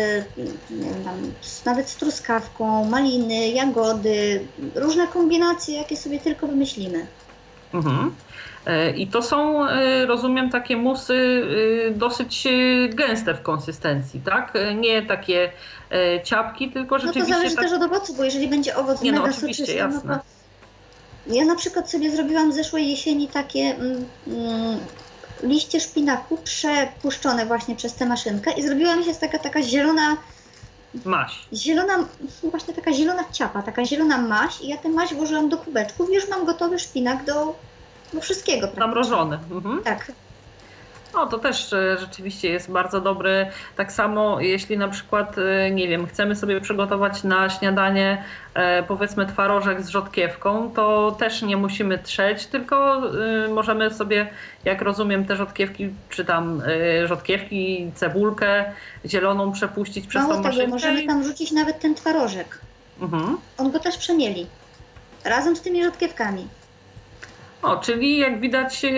wiem, 0.70 1.04
tam, 1.04 1.14
z, 1.40 1.64
nawet 1.64 1.88
z 1.88 1.96
truskawką, 1.96 2.85
maliny, 2.85 3.48
jagody, 3.48 4.46
różne 4.74 5.07
kombinacje, 5.07 5.76
jakie 5.76 5.96
sobie 5.96 6.20
tylko 6.20 6.46
wymyślimy. 6.46 7.07
Mhm. 7.74 8.14
E, 8.66 8.90
I 8.90 9.06
to 9.06 9.22
są, 9.22 9.68
e, 9.68 10.06
rozumiem, 10.06 10.50
takie 10.50 10.76
musy 10.76 11.42
e, 11.88 11.90
dosyć 11.90 12.48
gęste 12.88 13.34
w 13.34 13.42
konsystencji, 13.42 14.20
tak? 14.20 14.52
Nie 14.76 15.02
takie 15.02 15.52
ciapki, 16.24 16.70
tylko 16.70 16.94
No 16.94 17.00
to 17.00 17.06
rzeczywiście 17.06 17.34
zależy 17.34 17.56
tak... 17.56 17.64
też 17.64 17.72
od 17.72 17.82
owocu, 17.82 18.14
bo 18.14 18.24
jeżeli 18.24 18.48
będzie 18.48 18.76
owoc 18.76 19.02
Nie, 19.02 19.12
no, 19.12 19.22
mega 19.22 19.34
oczywiście, 19.34 19.66
soczysty, 19.66 19.84
no 19.84 19.94
jasne. 19.94 20.14
to 20.14 20.34
ja 21.26 21.44
na 21.44 21.56
przykład 21.56 21.90
sobie 21.90 22.10
zrobiłam 22.10 22.52
zeszłej 22.52 22.90
jesieni 22.90 23.28
takie 23.28 23.60
mm, 23.60 24.04
mm, 24.26 24.78
liście 25.42 25.80
szpinaku 25.80 26.37
przepuszczone 26.44 27.46
właśnie 27.46 27.76
przez 27.76 27.94
tę 27.94 28.06
maszynkę 28.06 28.52
i 28.52 28.62
zrobiła 28.62 28.96
mi 28.96 29.04
się 29.04 29.14
taka, 29.14 29.38
taka 29.38 29.62
zielona, 29.62 30.16
Maś. 31.04 31.46
zielona, 31.52 31.98
właśnie 32.42 32.74
taka 32.74 32.92
zielona 32.92 33.24
ciapa, 33.33 33.62
taka 33.62 33.85
zielona 33.85 34.18
maś 34.18 34.61
i 34.61 34.68
ja 34.68 34.76
tę 34.76 34.88
maś 34.88 35.14
włożyłam 35.14 35.48
do 35.48 35.57
kubeczków 35.57 36.11
i 36.11 36.14
już 36.14 36.28
mam 36.28 36.44
gotowy 36.44 36.78
szpinak 36.78 37.24
do, 37.24 37.57
do 38.12 38.20
wszystkiego. 38.20 38.68
Zamrożone. 38.78 39.38
Mhm. 39.50 39.83
Tak. 39.83 40.12
No 41.14 41.27
to 41.27 41.38
też 41.38 41.72
e, 41.72 41.96
rzeczywiście 41.98 42.48
jest 42.48 42.70
bardzo 42.70 43.00
dobry. 43.00 43.46
Tak 43.77 43.92
samo 43.92 44.40
jeśli 44.40 44.79
na 44.79 44.88
przykład, 44.88 45.37
e, 45.38 45.70
nie 45.70 45.88
wiem, 45.88 46.07
chcemy 46.07 46.37
sobie 46.37 46.61
przygotować 46.61 47.24
na 47.24 47.50
śniadanie 47.50 48.24
e, 48.55 48.83
powiedzmy 48.83 49.27
twarożek 49.27 49.83
z 49.83 49.88
rzodkiewką, 49.88 50.70
to 50.74 51.16
też 51.18 51.42
nie 51.42 51.57
musimy 51.57 51.98
trzeć, 51.98 52.46
tylko 52.46 53.03
możemy 53.55 53.90
sobie, 53.94 54.29
jak 54.64 54.83
rozumiem, 54.83 55.24
te 55.24 55.37
rzodkiewki, 55.37 55.88
czy 56.11 56.24
tam 56.24 56.62
rzodkiewki, 57.05 57.90
cebulkę 57.94 58.64
zieloną 59.07 59.53
przepuścić 59.53 60.07
przez 60.07 60.22
Mało 60.22 60.35
tą 60.35 60.42
tego, 60.42 60.48
maszynkę. 60.55 60.70
możemy 60.70 61.03
i- 61.03 61.07
tam 61.07 61.24
rzucić 61.24 61.53
nawet 61.53 61.81
ten 61.81 61.94
twarożek. 61.94 62.59
Mhm. 63.00 63.38
On 63.59 63.70
go 63.70 63.79
też 63.79 63.96
przemieli. 63.96 64.46
Razem 65.24 65.57
z 65.57 65.61
tymi 65.61 65.85
rzodkiewkami. 65.85 66.48
O, 67.64 67.77
czyli 67.77 68.18
jak 68.18 68.40
widać 68.40 68.85
e, 68.85 68.90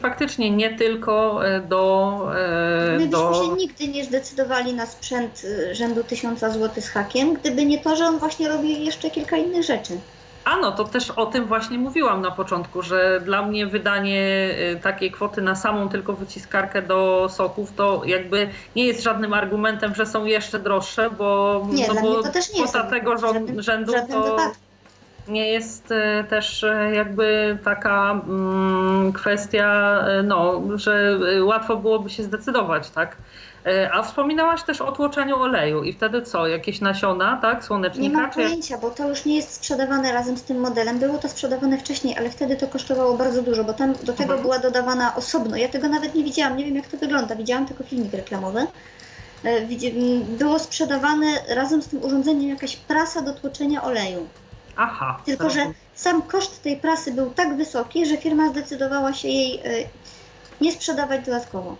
faktycznie 0.00 0.50
nie 0.50 0.76
tylko 0.76 1.46
e, 1.46 1.60
do... 1.60 2.16
e, 2.36 2.90
My 2.92 2.98
byśmy 2.98 3.08
do... 3.10 3.34
się 3.34 3.52
nigdy 3.56 3.88
nie 3.88 4.04
zdecydowali 4.04 4.74
na 4.74 4.86
sprzęt 4.86 5.46
rzędu 5.72 6.04
1000 6.04 6.40
zł 6.40 6.70
z 6.78 6.88
hakiem, 6.88 7.34
gdyby 7.34 7.66
nie 7.66 7.78
to, 7.78 7.96
że 7.96 8.04
on 8.06 8.18
właśnie 8.18 8.48
robi 8.48 8.84
jeszcze 8.84 9.10
kilka 9.10 9.36
innych 9.36 9.64
rzeczy. 9.64 9.98
A 10.44 10.56
no, 10.56 10.72
to 10.72 10.84
też 10.84 11.10
o 11.10 11.26
tym 11.26 11.46
właśnie 11.46 11.78
mówiłam 11.78 12.20
na 12.20 12.30
początku, 12.30 12.82
że 12.82 13.20
dla 13.24 13.42
mnie 13.42 13.66
wydanie 13.66 14.54
takiej 14.82 15.10
kwoty 15.10 15.42
na 15.42 15.54
samą 15.54 15.88
tylko 15.88 16.12
wyciskarkę 16.12 16.82
do 16.82 17.28
soków 17.30 17.72
to 17.76 18.02
jakby 18.04 18.48
nie 18.76 18.86
jest 18.86 19.02
żadnym 19.02 19.34
argumentem, 19.34 19.94
że 19.94 20.06
są 20.06 20.24
jeszcze 20.24 20.58
droższe, 20.58 21.10
bo, 21.10 21.62
Nie, 21.72 21.88
no 21.88 22.02
bo 22.02 22.22
to 22.22 22.32
też 22.32 22.52
nie 22.52 22.60
jest 22.60 22.72
kwota 22.74 22.90
tego 22.90 23.16
w 23.16 23.20
rząd, 23.20 23.34
żadnym- 23.34 23.62
rzędu 23.62 23.92
żadnym 23.92 24.22
to 24.22 24.30
wypadku. 24.30 24.69
Nie 25.28 25.48
jest 25.50 25.90
y, 25.90 26.24
też 26.30 26.62
y, 26.62 26.90
jakby 26.94 27.58
taka 27.64 28.10
mm, 28.28 29.12
kwestia, 29.12 29.98
y, 30.20 30.22
no, 30.22 30.60
że 30.74 31.18
łatwo 31.42 31.76
byłoby 31.76 32.10
się 32.10 32.22
zdecydować, 32.22 32.90
tak? 32.90 33.16
A 33.92 34.02
wspominałaś 34.02 34.62
też 34.62 34.80
o 34.80 34.92
tłoczeniu 34.92 35.36
oleju 35.36 35.82
i 35.84 35.92
wtedy 35.92 36.22
co? 36.22 36.46
Jakieś 36.46 36.80
nasiona, 36.80 37.38
tak? 37.42 37.56
Nie 37.60 37.62
Słonecznika? 37.66 38.18
mam 38.20 38.30
czy 38.30 38.40
jak- 38.40 38.48
pojęcia, 38.48 38.78
bo 38.78 38.90
to 38.90 39.08
już 39.08 39.24
nie 39.24 39.36
jest 39.36 39.52
sprzedawane 39.54 40.12
razem 40.12 40.36
z 40.36 40.42
tym 40.42 40.60
modelem. 40.60 40.98
Było 40.98 41.18
to 41.18 41.28
sprzedawane 41.28 41.78
wcześniej, 41.78 42.18
ale 42.18 42.30
wtedy 42.30 42.56
to 42.56 42.66
kosztowało 42.68 43.16
bardzo 43.16 43.42
dużo, 43.42 43.64
bo 43.64 43.72
tam 43.72 43.92
do 43.92 44.12
tego 44.12 44.22
Mhm. 44.22 44.42
była 44.42 44.58
dodawana 44.58 45.14
osobno. 45.16 45.56
Ja 45.56 45.68
tego 45.68 45.88
nawet 45.88 46.14
nie 46.14 46.24
widziałam, 46.24 46.56
nie 46.56 46.64
wiem 46.64 46.76
jak 46.76 46.86
to 46.86 46.96
wygląda. 46.96 47.36
Widziałam 47.36 47.66
tylko 47.66 47.84
filmik 47.84 48.12
reklamowy. 48.14 48.66
E, 49.44 49.60
Było 50.38 50.58
sprzedawane 50.58 51.26
razem 51.48 51.82
z 51.82 51.88
tym 51.88 52.02
urządzeniem 52.04 52.48
jakaś 52.50 52.76
prasa 52.76 53.22
do 53.22 53.32
tłoczenia 53.32 53.82
oleju. 53.82 54.26
Aha. 54.76 55.20
Tylko, 55.26 55.50
że 55.50 55.66
sam 55.94 56.22
koszt 56.22 56.62
tej 56.62 56.76
prasy 56.76 57.12
był 57.12 57.30
tak 57.30 57.56
wysoki, 57.56 58.06
że 58.06 58.16
firma 58.16 58.48
zdecydowała 58.48 59.12
się 59.14 59.28
jej 59.28 59.54
e, 59.58 59.60
nie 60.60 60.72
sprzedawać 60.72 61.24
dodatkowo. 61.26 61.76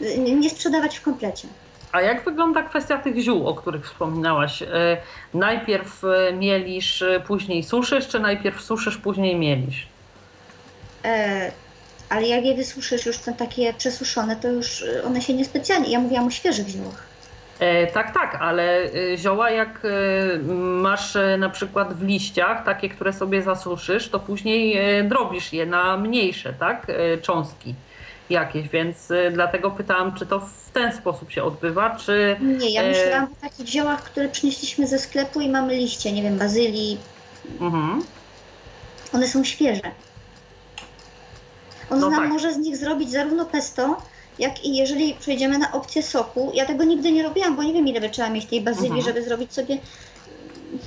E, 0.00 0.18
Nie 0.18 0.50
sprzedawać 0.50 0.96
w 0.98 1.02
komplecie. 1.02 1.48
A 1.92 2.00
jak 2.00 2.24
wygląda 2.24 2.62
kwestia 2.62 2.98
tych 2.98 3.18
ziół, 3.18 3.48
o 3.48 3.54
których 3.54 3.86
wspominałaś? 3.86 4.62
E, 4.62 4.66
Najpierw 5.34 6.02
mielisz, 6.38 7.04
później 7.26 7.62
suszysz, 7.62 8.08
czy 8.08 8.20
najpierw 8.20 8.60
suszysz, 8.62 8.96
później 8.96 9.36
mielisz? 9.36 9.86
E, 11.04 11.52
ale 12.08 12.26
jak 12.28 12.44
je 12.44 12.54
wysuszysz 12.54 13.06
już 13.06 13.18
te 13.18 13.32
takie 13.32 13.74
przesuszone, 13.74 14.36
to 14.36 14.48
już 14.48 14.84
one 15.06 15.22
się 15.22 15.34
niespecjalnie. 15.34 15.90
Ja 15.90 16.00
mówiłam 16.00 16.26
o 16.26 16.30
świeżych 16.30 16.68
ziołach. 16.68 17.02
E, 17.58 17.86
tak, 17.86 18.14
tak, 18.14 18.38
ale 18.40 18.82
e, 18.82 19.16
zioła 19.16 19.50
jak 19.50 19.82
e, 19.84 19.88
masz 20.58 21.16
na 21.38 21.48
przykład 21.50 21.94
w 21.94 22.02
liściach, 22.02 22.64
takie, 22.64 22.88
które 22.88 23.12
sobie 23.12 23.42
zasuszysz, 23.42 24.08
to 24.08 24.20
później 24.20 24.78
drobisz 25.08 25.52
je 25.52 25.66
na 25.66 25.96
mniejsze, 25.96 26.52
tak? 26.52 26.86
Cząstki 27.22 27.74
jakieś, 28.30 28.68
więc 28.68 29.08
dlatego 29.32 29.70
pytałam, 29.70 30.14
czy 30.14 30.26
to 30.26 30.40
w 30.40 30.70
ten 30.72 30.92
sposób 30.92 31.30
się 31.30 31.42
odbywa, 31.44 31.96
czy... 31.96 32.36
Nie, 32.40 32.70
ja 32.72 32.82
myślałam 32.82 33.24
o 33.24 33.40
takich 33.40 33.66
ziołach, 33.66 34.02
które 34.02 34.28
przynieśliśmy 34.28 34.86
ze 34.86 34.98
sklepu 34.98 35.40
i 35.40 35.48
mamy 35.48 35.74
liście, 35.74 36.12
nie 36.12 36.22
wiem, 36.22 36.38
bazylii. 36.38 36.98
Mhm. 37.60 38.02
One 39.12 39.28
są 39.28 39.44
świeże. 39.44 39.90
On 41.90 42.00
No 42.00 42.10
nam 42.10 42.20
tak. 42.20 42.28
może 42.28 42.52
z 42.52 42.56
nich 42.56 42.76
zrobić 42.76 43.10
zarówno 43.10 43.44
pesto, 43.44 44.02
jak 44.38 44.64
i 44.64 44.76
jeżeli 44.76 45.14
przejdziemy 45.14 45.58
na 45.58 45.72
opcję 45.72 46.02
soku. 46.02 46.50
Ja 46.54 46.66
tego 46.66 46.84
nigdy 46.84 47.12
nie 47.12 47.22
robiłam, 47.22 47.56
bo 47.56 47.62
nie 47.62 47.72
wiem 47.72 47.88
ile 47.88 48.00
by 48.00 48.10
trzeba 48.10 48.30
mieć 48.30 48.46
tej 48.46 48.60
bazylii, 48.60 48.86
Mhm. 48.98 49.04
żeby 49.04 49.22
zrobić 49.22 49.52
sobie 49.52 49.74
mm, 49.74 50.78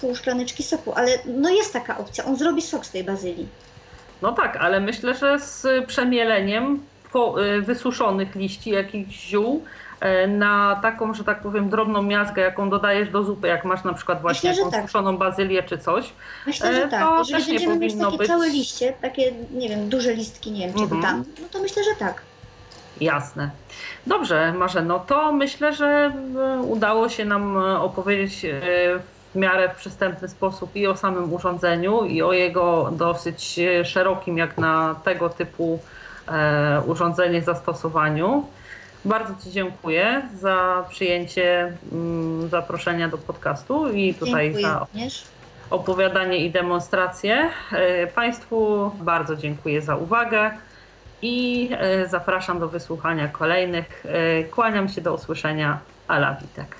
pół 0.00 0.14
szklaneczki 0.16 0.62
soku, 0.62 0.92
ale 0.96 1.18
no 1.26 1.50
jest 1.50 1.72
taka 1.72 1.98
opcja. 1.98 2.24
On 2.24 2.36
zrobi 2.36 2.62
sok 2.62 2.86
z 2.86 2.90
tej 2.90 3.04
bazylii. 3.04 3.48
No 4.22 4.32
tak, 4.32 4.56
ale 4.56 4.80
myślę, 4.80 5.14
że 5.14 5.38
z 5.40 5.66
przemieleniem 5.86 6.82
y, 7.58 7.62
wysuszonych 7.62 8.34
liści 8.34 8.70
jakichś 8.70 9.14
ziół 9.28 9.62
y, 10.24 10.28
na 10.28 10.78
taką, 10.82 11.14
że 11.14 11.24
tak 11.24 11.40
powiem, 11.42 11.70
drobną 11.70 12.02
miazgę, 12.02 12.42
jaką 12.42 12.70
dodajesz 12.70 13.08
do 13.10 13.22
zupy, 13.22 13.48
jak 13.48 13.64
masz 13.64 13.84
na 13.84 13.94
przykład 13.94 14.22
właśnie 14.22 14.50
Myślę, 14.50 14.64
jakąś 14.64 14.74
tak. 14.80 14.84
suszoną 14.90 15.16
bazylię 15.16 15.62
czy 15.62 15.78
coś. 15.78 16.12
Myślę, 16.46 16.68
E, 16.70 16.74
że 16.74 16.80
to 16.82 16.88
tak. 16.88 17.18
też 17.18 17.28
Jeżeli 17.28 17.52
nie 17.52 17.58
będziemy 17.58 17.78
mieć 17.78 17.92
powinno 17.92 18.06
takie 18.10 18.18
być- 18.18 18.28
całe 18.28 18.48
liście, 18.48 18.92
takie, 19.02 19.32
nie 19.52 19.68
wiem, 19.68 19.88
duże 19.88 20.14
listki, 20.14 20.50
nie 20.50 20.60
wiem, 20.66 20.72
czego 20.74 20.94
Mhm. 20.96 21.02
tam, 21.02 21.24
no 21.42 21.48
to 21.50 21.58
myślę, 21.62 21.84
że 21.84 21.90
tak. 21.98 22.22
Jasne. 23.00 23.50
Dobrze, 24.06 24.52
Marzeno, 24.52 24.98
to 24.98 25.32
myślę, 25.32 25.72
że 25.74 26.12
e, 26.36 26.58
udało 26.62 27.08
się 27.08 27.24
nam 27.24 27.56
e, 27.58 27.80
opowiedzieć 27.80 28.44
e, 28.44 28.60
w 29.32 29.36
miarę 29.36 29.68
w 29.68 29.76
przystępny 29.76 30.28
sposób 30.28 30.76
i 30.76 30.86
o 30.86 30.96
samym 30.96 31.32
urządzeniu, 31.32 32.04
i 32.04 32.22
o 32.22 32.32
jego 32.32 32.90
dosyć 32.92 33.60
szerokim, 33.84 34.38
jak 34.38 34.58
na 34.58 34.94
tego 35.04 35.28
typu 35.28 35.78
urządzenie 36.86 37.42
zastosowaniu. 37.42 38.46
Bardzo 39.04 39.34
Ci 39.44 39.50
dziękuję 39.50 40.22
za 40.34 40.84
przyjęcie 40.88 41.72
mm, 41.92 42.48
zaproszenia 42.48 43.08
do 43.08 43.18
podcastu 43.18 43.92
i 43.92 44.14
tutaj 44.14 44.44
Dziękuję 44.44 44.66
za 44.66 44.78
również. 44.78 45.24
opowiadanie 45.70 46.38
i 46.38 46.50
demonstrację. 46.50 47.50
Państwu 48.14 48.90
bardzo 49.00 49.36
dziękuję 49.36 49.82
za 49.82 49.96
uwagę 49.96 50.50
i 51.24 51.68
e, 51.72 52.08
zapraszam 52.08 52.60
do 52.60 52.68
wysłuchania 52.68 53.28
kolejnych. 53.28 54.06
E, 54.08 54.44
Kłaniam 54.44 54.88
się 54.88 55.00
do 55.00 55.14
usłyszenia. 55.14 55.78
Ala 56.08 56.36
Witek. 56.42 56.76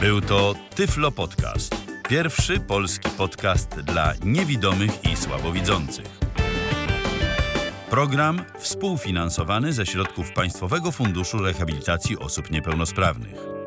Był 0.00 0.20
to 0.20 0.54
Tyflo 0.74 1.10
Podcast. 1.12 1.76
Pierwszy 2.08 2.60
polski 2.60 3.10
podcast 3.18 3.80
dla 3.80 4.12
niewidomych 4.24 5.04
i 5.12 5.16
słabowidzących. 5.16 6.06
Program 7.90 8.42
współfinansowany 8.58 9.72
ze 9.72 9.86
środków 9.86 10.32
Państwowego 10.32 10.92
Funduszu 10.92 11.38
Rehabilitacji 11.38 12.18
Osób 12.18 12.50
Niepełnosprawnych. 12.50 13.59